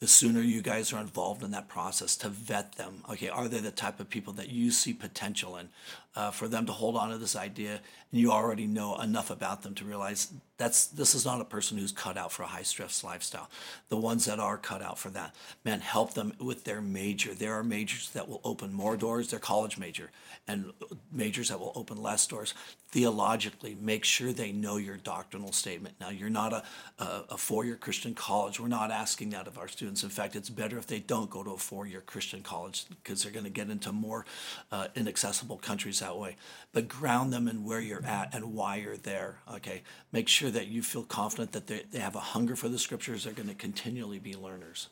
The 0.00 0.06
sooner 0.06 0.40
you 0.40 0.62
guys 0.62 0.92
are 0.92 1.00
involved 1.00 1.42
in 1.42 1.50
that 1.50 1.68
process 1.68 2.16
to 2.18 2.28
vet 2.28 2.76
them, 2.76 3.02
okay, 3.10 3.28
are 3.28 3.48
they 3.48 3.58
the 3.58 3.72
type 3.72 3.98
of 3.98 4.08
people 4.08 4.32
that 4.34 4.48
you 4.48 4.70
see 4.70 4.92
potential 4.92 5.56
in? 5.56 5.70
Uh, 6.18 6.32
for 6.32 6.48
them 6.48 6.66
to 6.66 6.72
hold 6.72 6.96
on 6.96 7.10
to 7.10 7.16
this 7.16 7.36
idea, 7.36 7.74
and 8.10 8.20
you 8.20 8.32
already 8.32 8.66
know 8.66 9.00
enough 9.00 9.30
about 9.30 9.62
them 9.62 9.72
to 9.72 9.84
realize 9.84 10.32
that's 10.56 10.86
this 10.86 11.14
is 11.14 11.24
not 11.24 11.40
a 11.40 11.44
person 11.44 11.78
who's 11.78 11.92
cut 11.92 12.16
out 12.16 12.32
for 12.32 12.42
a 12.42 12.46
high 12.48 12.64
stress 12.64 13.04
lifestyle. 13.04 13.48
The 13.88 13.96
ones 13.96 14.24
that 14.24 14.40
are 14.40 14.58
cut 14.58 14.82
out 14.82 14.98
for 14.98 15.10
that, 15.10 15.32
man, 15.64 15.80
help 15.80 16.14
them 16.14 16.32
with 16.40 16.64
their 16.64 16.80
major. 16.80 17.32
There 17.34 17.54
are 17.54 17.62
majors 17.62 18.10
that 18.10 18.28
will 18.28 18.40
open 18.42 18.72
more 18.72 18.96
doors. 18.96 19.30
Their 19.30 19.38
college 19.38 19.78
major 19.78 20.10
and 20.48 20.72
majors 21.12 21.50
that 21.50 21.60
will 21.60 21.72
open 21.76 22.02
less 22.02 22.26
doors. 22.26 22.54
Theologically, 22.90 23.76
make 23.80 24.04
sure 24.04 24.32
they 24.32 24.50
know 24.50 24.78
your 24.78 24.96
doctrinal 24.96 25.52
statement. 25.52 25.94
Now, 26.00 26.08
you're 26.08 26.30
not 26.30 26.52
a, 26.54 26.62
a, 26.98 27.24
a 27.30 27.36
four-year 27.36 27.76
Christian 27.76 28.14
college. 28.14 28.58
We're 28.58 28.68
not 28.68 28.90
asking 28.90 29.30
that 29.30 29.46
of 29.46 29.58
our 29.58 29.68
students. 29.68 30.02
In 30.02 30.08
fact, 30.08 30.34
it's 30.34 30.48
better 30.48 30.78
if 30.78 30.86
they 30.86 30.98
don't 30.98 31.28
go 31.28 31.44
to 31.44 31.50
a 31.50 31.58
four-year 31.58 32.00
Christian 32.00 32.42
college 32.42 32.86
because 32.88 33.22
they're 33.22 33.32
going 33.32 33.44
to 33.44 33.50
get 33.50 33.68
into 33.68 33.92
more 33.92 34.24
uh, 34.72 34.88
inaccessible 34.96 35.58
countries 35.58 36.00
that 36.08 36.18
way. 36.18 36.36
But 36.72 36.88
ground 36.88 37.32
them 37.32 37.48
in 37.48 37.64
where 37.64 37.80
you're 37.80 38.04
at 38.04 38.34
and 38.34 38.54
why 38.54 38.76
you're 38.76 38.96
there. 38.96 39.38
Okay, 39.54 39.82
make 40.12 40.28
sure 40.28 40.50
that 40.50 40.68
you 40.68 40.82
feel 40.82 41.02
confident 41.02 41.52
that 41.52 41.66
they, 41.66 41.82
they 41.90 41.98
have 41.98 42.16
a 42.16 42.20
hunger 42.20 42.56
for 42.56 42.68
the 42.68 42.78
scriptures. 42.78 43.24
They're 43.24 43.32
going 43.32 43.48
to 43.48 43.54
continually 43.54 44.18
be 44.18 44.34
learners. 44.34 44.88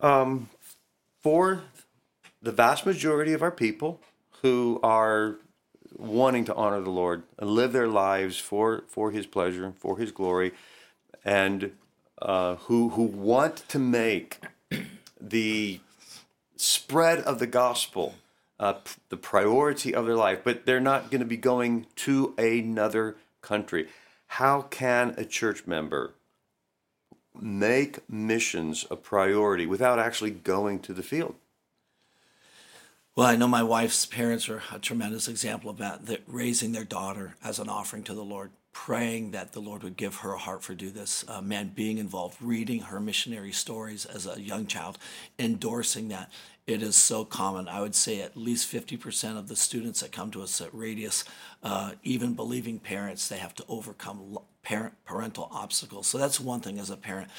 Um, 0.00 0.48
for 1.22 1.62
the 2.42 2.52
vast 2.52 2.84
majority 2.86 3.32
of 3.32 3.42
our 3.42 3.50
people 3.50 4.00
who 4.42 4.80
are 4.82 5.36
wanting 5.96 6.44
to 6.46 6.54
honor 6.54 6.80
the 6.80 6.90
Lord 6.90 7.22
and 7.38 7.50
live 7.50 7.72
their 7.72 7.88
lives 7.88 8.38
for 8.38 8.84
for 8.88 9.10
His 9.10 9.26
pleasure, 9.26 9.72
for 9.78 9.98
His 9.98 10.12
glory, 10.12 10.52
and 11.24 11.72
uh, 12.20 12.56
who 12.56 12.90
who 12.90 13.04
want 13.04 13.68
to 13.68 13.78
make 13.78 14.40
the 15.20 15.80
spread 16.56 17.18
of 17.20 17.38
the 17.38 17.46
gospel 17.46 18.14
uh, 18.58 18.74
the 19.08 19.16
priority 19.16 19.94
of 19.94 20.06
their 20.06 20.16
life, 20.16 20.40
but 20.44 20.66
they're 20.66 20.80
not 20.80 21.10
going 21.10 21.20
to 21.20 21.26
be 21.26 21.36
going 21.36 21.86
to 21.96 22.34
another 22.38 23.16
country. 23.40 23.88
How 24.26 24.62
can 24.62 25.14
a 25.16 25.24
church 25.24 25.66
member 25.66 26.14
make 27.40 28.08
missions 28.08 28.86
a 28.90 28.96
priority 28.96 29.66
without 29.66 29.98
actually 29.98 30.30
going 30.30 30.78
to 30.80 30.92
the 30.92 31.02
field? 31.02 31.34
Well, 33.16 33.28
I 33.28 33.36
know 33.36 33.46
my 33.46 33.62
wife's 33.62 34.06
parents 34.06 34.48
are 34.48 34.62
a 34.72 34.78
tremendous 34.78 35.28
example 35.28 35.70
of 35.70 35.78
that, 35.78 36.06
that 36.06 36.22
raising 36.26 36.72
their 36.72 36.84
daughter 36.84 37.36
as 37.44 37.60
an 37.60 37.68
offering 37.68 38.02
to 38.04 38.14
the 38.14 38.24
Lord, 38.24 38.50
praying 38.74 39.30
that 39.30 39.52
the 39.52 39.60
Lord 39.60 39.82
would 39.84 39.96
give 39.96 40.16
her 40.16 40.32
a 40.34 40.38
heart 40.38 40.62
for 40.62 40.74
do 40.74 40.90
this, 40.90 41.24
uh, 41.28 41.40
man, 41.40 41.72
being 41.74 41.96
involved, 41.96 42.36
reading 42.42 42.80
her 42.80 43.00
missionary 43.00 43.52
stories 43.52 44.04
as 44.04 44.26
a 44.26 44.38
young 44.38 44.66
child, 44.66 44.98
endorsing 45.38 46.08
that. 46.08 46.30
It 46.66 46.82
is 46.82 46.96
so 46.96 47.24
common. 47.24 47.68
I 47.68 47.80
would 47.80 47.94
say 47.94 48.20
at 48.20 48.36
least 48.36 48.70
50% 48.72 49.38
of 49.38 49.48
the 49.48 49.56
students 49.56 50.00
that 50.00 50.12
come 50.12 50.30
to 50.32 50.42
us 50.42 50.60
at 50.60 50.74
Radius, 50.74 51.24
uh, 51.62 51.92
even 52.02 52.34
believing 52.34 52.78
parents, 52.78 53.28
they 53.28 53.36
have 53.36 53.54
to 53.56 53.64
overcome 53.68 54.38
parent 54.62 54.94
parental 55.04 55.48
obstacles. 55.52 56.06
So 56.06 56.18
that's 56.18 56.40
one 56.40 56.60
thing 56.60 56.78
as 56.78 56.90
a 56.90 56.96
parent. 56.96 57.30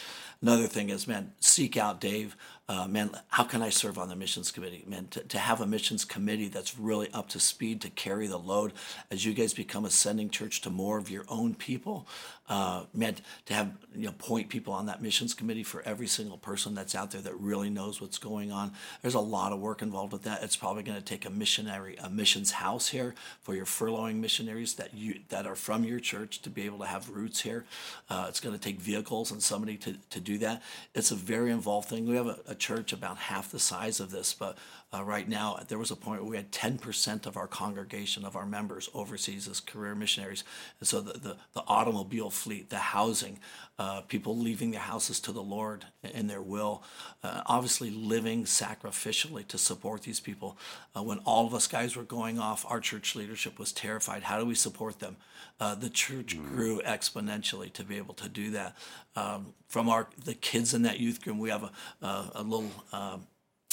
Another 0.41 0.67
thing 0.67 0.89
is, 0.89 1.07
man, 1.07 1.33
seek 1.39 1.75
out 1.75 1.99
Dave. 1.99 2.37
Uh, 2.67 2.87
man, 2.87 3.11
how 3.27 3.43
can 3.43 3.61
I 3.61 3.69
serve 3.69 3.99
on 3.99 4.09
the 4.09 4.15
missions 4.15 4.51
committee? 4.51 4.83
Man, 4.87 5.07
to, 5.11 5.19
to 5.21 5.37
have 5.37 5.61
a 5.61 5.67
missions 5.67 6.03
committee 6.03 6.47
that's 6.47 6.79
really 6.79 7.09
up 7.13 7.29
to 7.29 7.39
speed 7.39 7.79
to 7.81 7.91
carry 7.91 8.25
the 8.25 8.39
load 8.39 8.73
as 9.11 9.23
you 9.23 9.33
guys 9.35 9.53
become 9.53 9.85
a 9.85 9.91
sending 9.91 10.31
church 10.31 10.61
to 10.61 10.71
more 10.71 10.97
of 10.97 11.11
your 11.11 11.25
own 11.29 11.53
people. 11.53 12.07
Uh, 12.47 12.83
man, 12.93 13.15
to 13.45 13.53
have 13.55 13.71
you 13.95 14.05
know 14.05 14.13
point 14.19 14.49
people 14.49 14.73
on 14.73 14.85
that 14.85 15.01
missions 15.01 15.33
committee 15.33 15.63
for 15.63 15.81
every 15.83 16.05
single 16.05 16.37
person 16.37 16.75
that's 16.75 16.93
out 16.93 17.09
there 17.09 17.21
that 17.21 17.35
really 17.39 17.71
knows 17.71 17.99
what's 17.99 18.19
going 18.19 18.51
on. 18.51 18.71
There's 19.01 19.15
a 19.15 19.19
lot 19.19 19.51
of 19.51 19.59
work 19.59 19.81
involved 19.81 20.13
with 20.13 20.23
that. 20.23 20.43
It's 20.43 20.55
probably 20.55 20.83
going 20.83 20.97
to 20.97 21.03
take 21.03 21.25
a 21.25 21.31
missionary, 21.31 21.95
a 21.97 22.09
missions 22.09 22.51
house 22.51 22.89
here 22.89 23.15
for 23.41 23.55
your 23.55 23.65
furloughing 23.65 24.17
missionaries 24.17 24.75
that 24.75 24.93
you 24.93 25.21
that 25.29 25.47
are 25.47 25.55
from 25.55 25.83
your 25.83 25.99
church 25.99 26.41
to 26.43 26.49
be 26.51 26.63
able 26.65 26.79
to 26.79 26.85
have 26.85 27.09
roots 27.09 27.41
here. 27.41 27.65
Uh, 28.09 28.25
it's 28.29 28.39
going 28.39 28.55
to 28.55 28.61
take 28.61 28.79
vehicles 28.79 29.31
and 29.31 29.41
somebody 29.41 29.77
to, 29.77 29.95
to 30.11 30.19
do 30.19 30.37
that. 30.37 30.61
It's 30.93 31.09
a 31.11 31.15
very 31.15 31.51
involved 31.51 31.89
thing. 31.89 32.07
We 32.07 32.15
have 32.15 32.27
a, 32.27 32.37
a 32.47 32.54
church 32.55 32.93
about 32.93 33.17
half 33.17 33.51
the 33.51 33.59
size 33.59 33.99
of 33.99 34.11
this, 34.11 34.33
but 34.33 34.57
uh, 34.95 35.03
right 35.03 35.27
now 35.27 35.59
there 35.67 35.77
was 35.77 35.91
a 35.91 35.95
point 35.95 36.21
where 36.21 36.29
we 36.29 36.37
had 36.37 36.51
10% 36.51 37.25
of 37.25 37.37
our 37.37 37.47
congregation 37.47 38.23
of 38.23 38.35
our 38.35 38.45
members 38.45 38.89
overseas 38.93 39.47
as 39.47 39.59
career 39.59 39.95
missionaries. 39.95 40.43
And 40.79 40.87
so 40.87 41.01
the, 41.01 41.13
the, 41.13 41.37
the 41.53 41.63
automobile 41.67 42.29
fleet, 42.29 42.69
the 42.69 42.77
housing, 42.77 43.39
uh, 43.77 44.01
people 44.01 44.37
leaving 44.37 44.71
their 44.71 44.81
houses 44.81 45.19
to 45.21 45.31
the 45.31 45.41
Lord 45.41 45.85
in 46.03 46.27
their 46.27 46.41
will, 46.41 46.83
uh, 47.23 47.41
obviously 47.45 47.89
living 47.89 48.45
sacrificially 48.45 49.45
to 49.47 49.57
support 49.57 50.03
these 50.03 50.19
people. 50.19 50.57
Uh, 50.95 51.03
when 51.03 51.19
all 51.19 51.45
of 51.45 51.53
us 51.53 51.67
guys 51.67 51.95
were 51.95 52.03
going 52.03 52.39
off, 52.39 52.65
our 52.69 52.79
church 52.79 53.15
leadership 53.15 53.59
was 53.59 53.73
terrified. 53.73 54.23
How 54.23 54.39
do 54.39 54.45
we 54.45 54.55
support 54.55 54.99
them? 54.99 55.17
Uh, 55.59 55.75
the 55.75 55.89
church 55.89 56.37
mm. 56.37 56.47
grew 56.47 56.81
exponentially 56.81 57.71
to 57.73 57.83
be 57.83 57.97
able 57.97 58.13
to 58.13 58.29
do 58.29 58.51
that. 58.51 58.77
Um, 59.15 59.53
from 59.67 59.89
our 59.89 60.07
the 60.23 60.33
kids 60.33 60.73
in 60.73 60.83
that 60.83 60.99
youth 60.99 61.21
group, 61.21 61.37
we 61.37 61.49
have 61.49 61.63
a, 61.63 62.05
a, 62.05 62.31
a 62.35 62.43
little 62.43 62.71
um, 62.93 63.27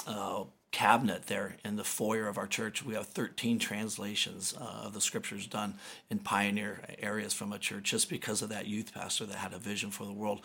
uh, 0.07 0.45
cabinet 0.73 1.27
there 1.27 1.57
in 1.65 1.77
the 1.77 1.85
foyer 1.85 2.27
of 2.27 2.39
our 2.39 2.47
church. 2.47 2.85
We 2.85 2.95
have 2.95 3.07
13 3.07 3.59
translations 3.59 4.55
uh, 4.59 4.87
of 4.87 4.95
the 4.95 5.01
scriptures 5.01 5.47
done 5.47 5.75
in 6.11 6.19
pioneer 6.19 6.81
areas 6.99 7.35
from 7.35 7.53
a 7.53 7.59
church 7.59 7.85
just 7.85 8.09
because 8.09 8.43
of 8.43 8.49
that 8.49 8.67
youth 8.67 8.93
pastor 8.93 9.27
that 9.27 9.37
had 9.37 9.53
a 9.53 9.59
vision 9.59 9.91
for 9.91 10.05
the 10.05 10.13
world. 10.13 10.41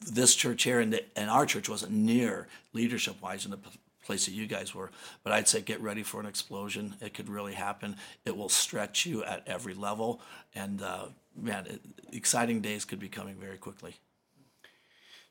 This 0.00 0.34
church 0.34 0.62
here 0.62 0.80
and, 0.80 0.92
the, 0.92 1.04
and 1.18 1.28
our 1.28 1.46
church 1.46 1.68
wasn't 1.68 1.92
near 1.92 2.46
leadership 2.72 3.20
wise 3.20 3.44
in 3.44 3.50
the 3.50 3.58
place 4.04 4.26
that 4.26 4.32
you 4.32 4.46
guys 4.46 4.74
were, 4.74 4.90
but 5.22 5.32
I'd 5.32 5.48
say 5.48 5.60
get 5.60 5.80
ready 5.80 6.02
for 6.02 6.20
an 6.20 6.26
explosion. 6.26 6.94
It 7.00 7.12
could 7.14 7.28
really 7.28 7.54
happen. 7.54 7.96
It 8.24 8.36
will 8.36 8.48
stretch 8.48 9.04
you 9.04 9.24
at 9.24 9.46
every 9.46 9.74
level. 9.74 10.20
And 10.54 10.80
uh, 10.80 11.06
man, 11.36 11.66
it, 11.66 11.80
exciting 12.12 12.60
days 12.60 12.84
could 12.84 13.00
be 13.00 13.08
coming 13.08 13.34
very 13.34 13.58
quickly. 13.58 13.96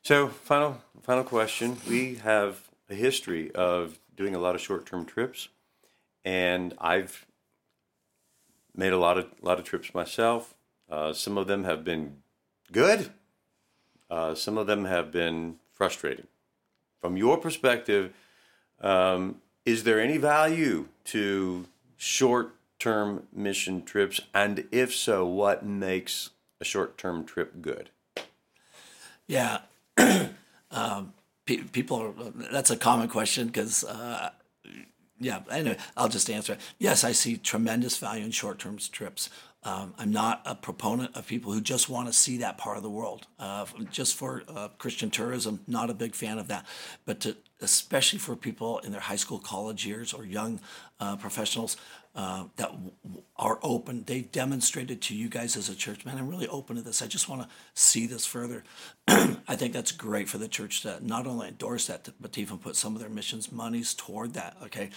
So, 0.02 0.28
final 0.28 0.80
final 1.02 1.24
question. 1.24 1.76
We 1.88 2.14
have 2.16 2.70
a 2.88 2.94
history 2.94 3.50
of 3.52 3.98
doing 4.20 4.34
a 4.34 4.38
lot 4.38 4.54
of 4.54 4.60
short-term 4.60 5.06
trips, 5.06 5.48
and 6.26 6.74
I've 6.78 7.24
made 8.76 8.92
a 8.92 8.98
lot 8.98 9.16
of 9.16 9.26
lot 9.40 9.58
of 9.58 9.64
trips 9.64 9.94
myself. 9.94 10.54
Uh, 10.90 11.14
some 11.14 11.38
of 11.38 11.46
them 11.46 11.64
have 11.64 11.84
been 11.84 12.16
good. 12.70 13.10
Uh, 14.10 14.34
some 14.34 14.58
of 14.58 14.66
them 14.66 14.84
have 14.84 15.10
been 15.10 15.56
frustrating. 15.72 16.26
From 17.00 17.16
your 17.16 17.38
perspective, 17.38 18.12
um, 18.82 19.36
is 19.64 19.84
there 19.84 19.98
any 19.98 20.18
value 20.18 20.88
to 21.04 21.64
short-term 21.96 23.26
mission 23.32 23.82
trips, 23.82 24.20
and 24.34 24.68
if 24.70 24.94
so, 24.94 25.24
what 25.24 25.64
makes 25.64 26.30
a 26.60 26.64
short-term 26.66 27.24
trip 27.24 27.62
good? 27.62 27.88
Yeah. 29.26 29.60
um, 30.70 31.14
pe- 31.50 31.64
people 31.64 31.96
are, 32.00 32.12
that's 32.52 32.70
a 32.70 32.76
common 32.76 33.08
question 33.08 33.48
because 33.48 33.84
uh, 33.84 34.30
yeah 35.18 35.40
anyway 35.50 35.76
i'll 35.96 36.08
just 36.08 36.30
answer 36.30 36.54
it. 36.54 36.60
Yes 36.78 37.04
i 37.04 37.12
see 37.12 37.36
tremendous 37.36 37.98
value 37.98 38.24
in 38.24 38.30
short-term 38.30 38.78
trips. 38.78 39.30
Um, 39.62 39.94
i'm 39.98 40.12
not 40.12 40.42
a 40.46 40.54
proponent 40.54 41.16
of 41.16 41.26
people 41.26 41.52
who 41.52 41.60
just 41.60 41.88
want 41.88 42.06
to 42.06 42.12
see 42.12 42.38
that 42.38 42.56
part 42.56 42.76
of 42.76 42.82
the 42.82 42.90
world. 42.90 43.26
Uh, 43.38 43.66
just 43.90 44.14
for 44.14 44.42
uh, 44.48 44.68
christian 44.78 45.10
tourism 45.10 45.60
not 45.66 45.90
a 45.90 45.94
big 45.94 46.14
fan 46.14 46.38
of 46.38 46.48
that. 46.48 46.66
But 47.04 47.20
to, 47.20 47.36
especially 47.60 48.18
for 48.20 48.36
people 48.36 48.78
in 48.78 48.92
their 48.92 49.00
high 49.02 49.16
school 49.24 49.38
college 49.38 49.84
years 49.84 50.14
or 50.14 50.24
young 50.24 50.60
uh, 51.00 51.16
professionals 51.16 51.76
uh, 52.14 52.44
that 52.56 52.70
w- 52.72 52.92
are 53.36 53.58
open. 53.62 54.04
They've 54.06 54.30
demonstrated 54.30 55.00
to 55.02 55.14
you 55.14 55.28
guys 55.28 55.56
as 55.56 55.68
a 55.68 55.74
church, 55.74 56.04
man, 56.04 56.18
I'm 56.18 56.28
really 56.28 56.48
open 56.48 56.76
to 56.76 56.82
this. 56.82 57.02
I 57.02 57.06
just 57.06 57.28
want 57.28 57.42
to 57.42 57.48
see 57.74 58.06
this 58.06 58.26
further. 58.26 58.64
I 59.08 59.56
think 59.56 59.72
that's 59.72 59.92
great 59.92 60.28
for 60.28 60.38
the 60.38 60.48
church 60.48 60.82
to 60.82 60.98
not 61.06 61.26
only 61.26 61.48
endorse 61.48 61.86
that, 61.86 62.08
but 62.20 62.32
to 62.32 62.40
even 62.40 62.58
put 62.58 62.76
some 62.76 62.94
of 62.94 63.00
their 63.00 63.10
missions 63.10 63.52
monies 63.52 63.94
toward 63.94 64.34
that. 64.34 64.56
Okay, 64.64 64.90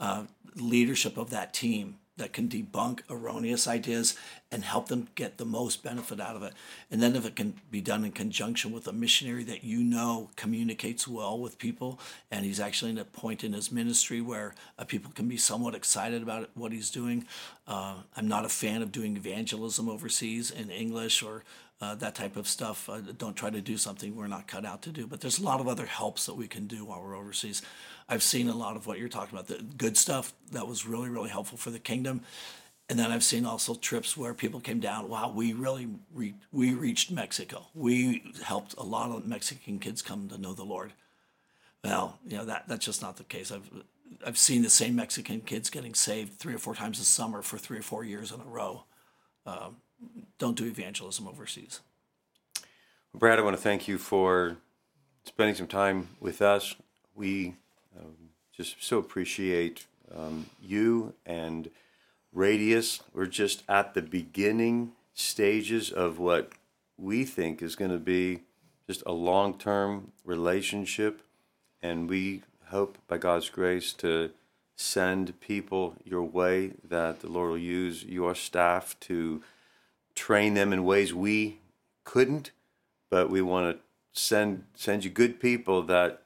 uh, 0.00 0.24
leadership 0.56 1.16
of 1.16 1.30
that 1.30 1.52
team 1.52 1.96
that 2.16 2.32
can 2.32 2.48
debunk 2.48 3.00
erroneous 3.10 3.66
ideas 3.66 4.16
and 4.52 4.62
help 4.62 4.88
them 4.88 5.08
get 5.16 5.36
the 5.36 5.44
most 5.44 5.82
benefit 5.82 6.20
out 6.20 6.36
of 6.36 6.42
it. 6.44 6.52
And 6.90 7.02
then 7.02 7.16
if 7.16 7.26
it 7.26 7.34
can 7.34 7.54
be 7.70 7.80
done 7.80 8.04
in 8.04 8.12
conjunction 8.12 8.70
with 8.70 8.86
a 8.86 8.92
missionary 8.92 9.42
that 9.44 9.64
you 9.64 9.82
know 9.82 10.30
communicates 10.36 11.08
well 11.08 11.38
with 11.38 11.58
people, 11.58 11.98
and 12.30 12.44
he's 12.44 12.60
actually 12.60 12.92
in 12.92 12.98
a 12.98 13.04
point 13.04 13.42
in 13.42 13.52
his 13.52 13.72
ministry 13.72 14.20
where 14.20 14.54
uh, 14.78 14.84
people 14.84 15.10
can 15.12 15.26
be 15.26 15.36
somewhat 15.36 15.74
excited 15.74 16.22
about 16.22 16.50
what 16.54 16.70
he's 16.70 16.90
doing. 16.90 17.26
Uh, 17.66 17.96
I'm 18.16 18.28
not 18.28 18.44
a 18.44 18.50
fan 18.50 18.80
of 18.82 18.92
doing 18.92 19.16
evangelism 19.16 19.88
overseas 19.88 20.52
in 20.52 20.70
English 20.70 21.22
or 21.22 21.42
uh, 21.84 21.94
that 21.96 22.14
type 22.14 22.36
of 22.36 22.48
stuff. 22.48 22.88
Uh, 22.88 23.00
don't 23.18 23.36
try 23.36 23.50
to 23.50 23.60
do 23.60 23.76
something 23.76 24.16
we're 24.16 24.26
not 24.26 24.46
cut 24.46 24.64
out 24.64 24.80
to 24.82 24.90
do. 24.90 25.06
But 25.06 25.20
there's 25.20 25.38
a 25.38 25.42
lot 25.42 25.60
of 25.60 25.68
other 25.68 25.86
helps 25.86 26.26
that 26.26 26.34
we 26.34 26.48
can 26.48 26.66
do 26.66 26.84
while 26.84 27.02
we're 27.02 27.16
overseas. 27.16 27.62
I've 28.08 28.22
seen 28.22 28.48
a 28.48 28.56
lot 28.56 28.76
of 28.76 28.86
what 28.86 28.98
you're 28.98 29.08
talking 29.08 29.38
about, 29.38 29.48
the 29.48 29.62
good 29.76 29.96
stuff 29.96 30.32
that 30.52 30.66
was 30.66 30.86
really, 30.86 31.08
really 31.08 31.30
helpful 31.30 31.58
for 31.58 31.70
the 31.70 31.78
kingdom. 31.78 32.22
And 32.88 32.98
then 32.98 33.10
I've 33.10 33.24
seen 33.24 33.46
also 33.46 33.74
trips 33.74 34.16
where 34.16 34.34
people 34.34 34.60
came 34.60 34.80
down. 34.80 35.08
Wow, 35.08 35.32
we 35.34 35.52
really 35.52 35.88
re- 36.12 36.34
we 36.52 36.74
reached 36.74 37.10
Mexico. 37.10 37.66
We 37.74 38.22
helped 38.42 38.74
a 38.76 38.82
lot 38.82 39.10
of 39.10 39.26
Mexican 39.26 39.78
kids 39.78 40.02
come 40.02 40.28
to 40.28 40.38
know 40.38 40.52
the 40.52 40.64
Lord. 40.64 40.92
Well, 41.82 42.18
you 42.26 42.36
know 42.36 42.44
that 42.44 42.68
that's 42.68 42.84
just 42.84 43.00
not 43.00 43.16
the 43.16 43.24
case. 43.24 43.50
I've 43.50 43.70
I've 44.26 44.38
seen 44.38 44.62
the 44.62 44.70
same 44.70 44.96
Mexican 44.96 45.40
kids 45.40 45.70
getting 45.70 45.94
saved 45.94 46.38
three 46.38 46.54
or 46.54 46.58
four 46.58 46.74
times 46.74 47.00
a 47.00 47.04
summer 47.04 47.40
for 47.42 47.58
three 47.58 47.78
or 47.78 47.82
four 47.82 48.04
years 48.04 48.32
in 48.32 48.40
a 48.40 48.44
row. 48.44 48.84
Um, 49.46 49.76
don't 50.38 50.56
do 50.56 50.64
evangelism 50.64 51.28
overseas. 51.28 51.80
Brad, 53.14 53.38
I 53.38 53.42
want 53.42 53.56
to 53.56 53.62
thank 53.62 53.86
you 53.86 53.98
for 53.98 54.56
spending 55.24 55.54
some 55.54 55.68
time 55.68 56.08
with 56.20 56.42
us. 56.42 56.74
We 57.14 57.54
um, 57.96 58.30
just 58.56 58.82
so 58.82 58.98
appreciate 58.98 59.86
um, 60.14 60.46
you 60.60 61.14
and 61.24 61.70
Radius. 62.32 63.00
We're 63.12 63.26
just 63.26 63.62
at 63.68 63.94
the 63.94 64.02
beginning 64.02 64.92
stages 65.14 65.90
of 65.90 66.18
what 66.18 66.52
we 66.98 67.24
think 67.24 67.62
is 67.62 67.76
going 67.76 67.90
to 67.90 67.98
be 67.98 68.40
just 68.86 69.02
a 69.06 69.12
long 69.12 69.56
term 69.58 70.12
relationship. 70.24 71.22
And 71.82 72.08
we 72.08 72.42
hope, 72.66 72.98
by 73.08 73.18
God's 73.18 73.48
grace, 73.48 73.92
to 73.94 74.30
send 74.76 75.38
people 75.40 75.94
your 76.04 76.22
way 76.22 76.72
that 76.88 77.20
the 77.20 77.28
Lord 77.28 77.50
will 77.50 77.58
use 77.58 78.04
your 78.04 78.34
staff 78.34 78.96
to 79.00 79.42
train 80.14 80.54
them 80.54 80.72
in 80.72 80.84
ways 80.84 81.12
we 81.12 81.58
couldn't, 82.04 82.50
but 83.10 83.30
we 83.30 83.42
want 83.42 83.76
to 83.76 83.82
send 84.18 84.64
send 84.74 85.04
you 85.04 85.10
good 85.10 85.40
people 85.40 85.82
that 85.82 86.22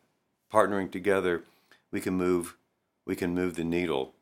partnering 0.52 0.90
together 0.90 1.42
we 1.90 2.00
can 2.00 2.14
move 2.14 2.56
we 3.06 3.16
can 3.16 3.34
move 3.34 3.54
the 3.56 3.64
needle 3.64 4.14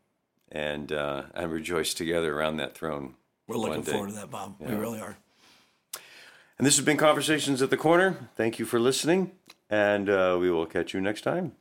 and 0.50 0.92
uh, 0.92 1.24
and 1.35 1.52
rejoice 1.52 1.94
together 1.94 2.38
around 2.38 2.57
that 2.59 2.76
throne. 2.76 3.14
We're 3.48 3.57
looking 3.57 3.83
forward 3.83 4.11
to 4.11 4.14
that, 4.16 4.31
Bob. 4.31 4.57
Yeah. 4.61 4.70
We 4.70 4.74
really 4.76 5.00
are. 5.00 5.16
And 6.59 6.66
this 6.66 6.76
has 6.76 6.85
been 6.85 6.96
Conversations 6.96 7.61
at 7.61 7.70
the 7.70 7.76
Corner. 7.76 8.29
Thank 8.35 8.59
you 8.59 8.64
for 8.64 8.81
listening, 8.81 9.33
and 9.68 10.09
uh, 10.09 10.38
we 10.40 10.50
will 10.50 10.66
catch 10.66 10.94
you 10.94 11.00
next 11.00 11.20
time. 11.20 11.52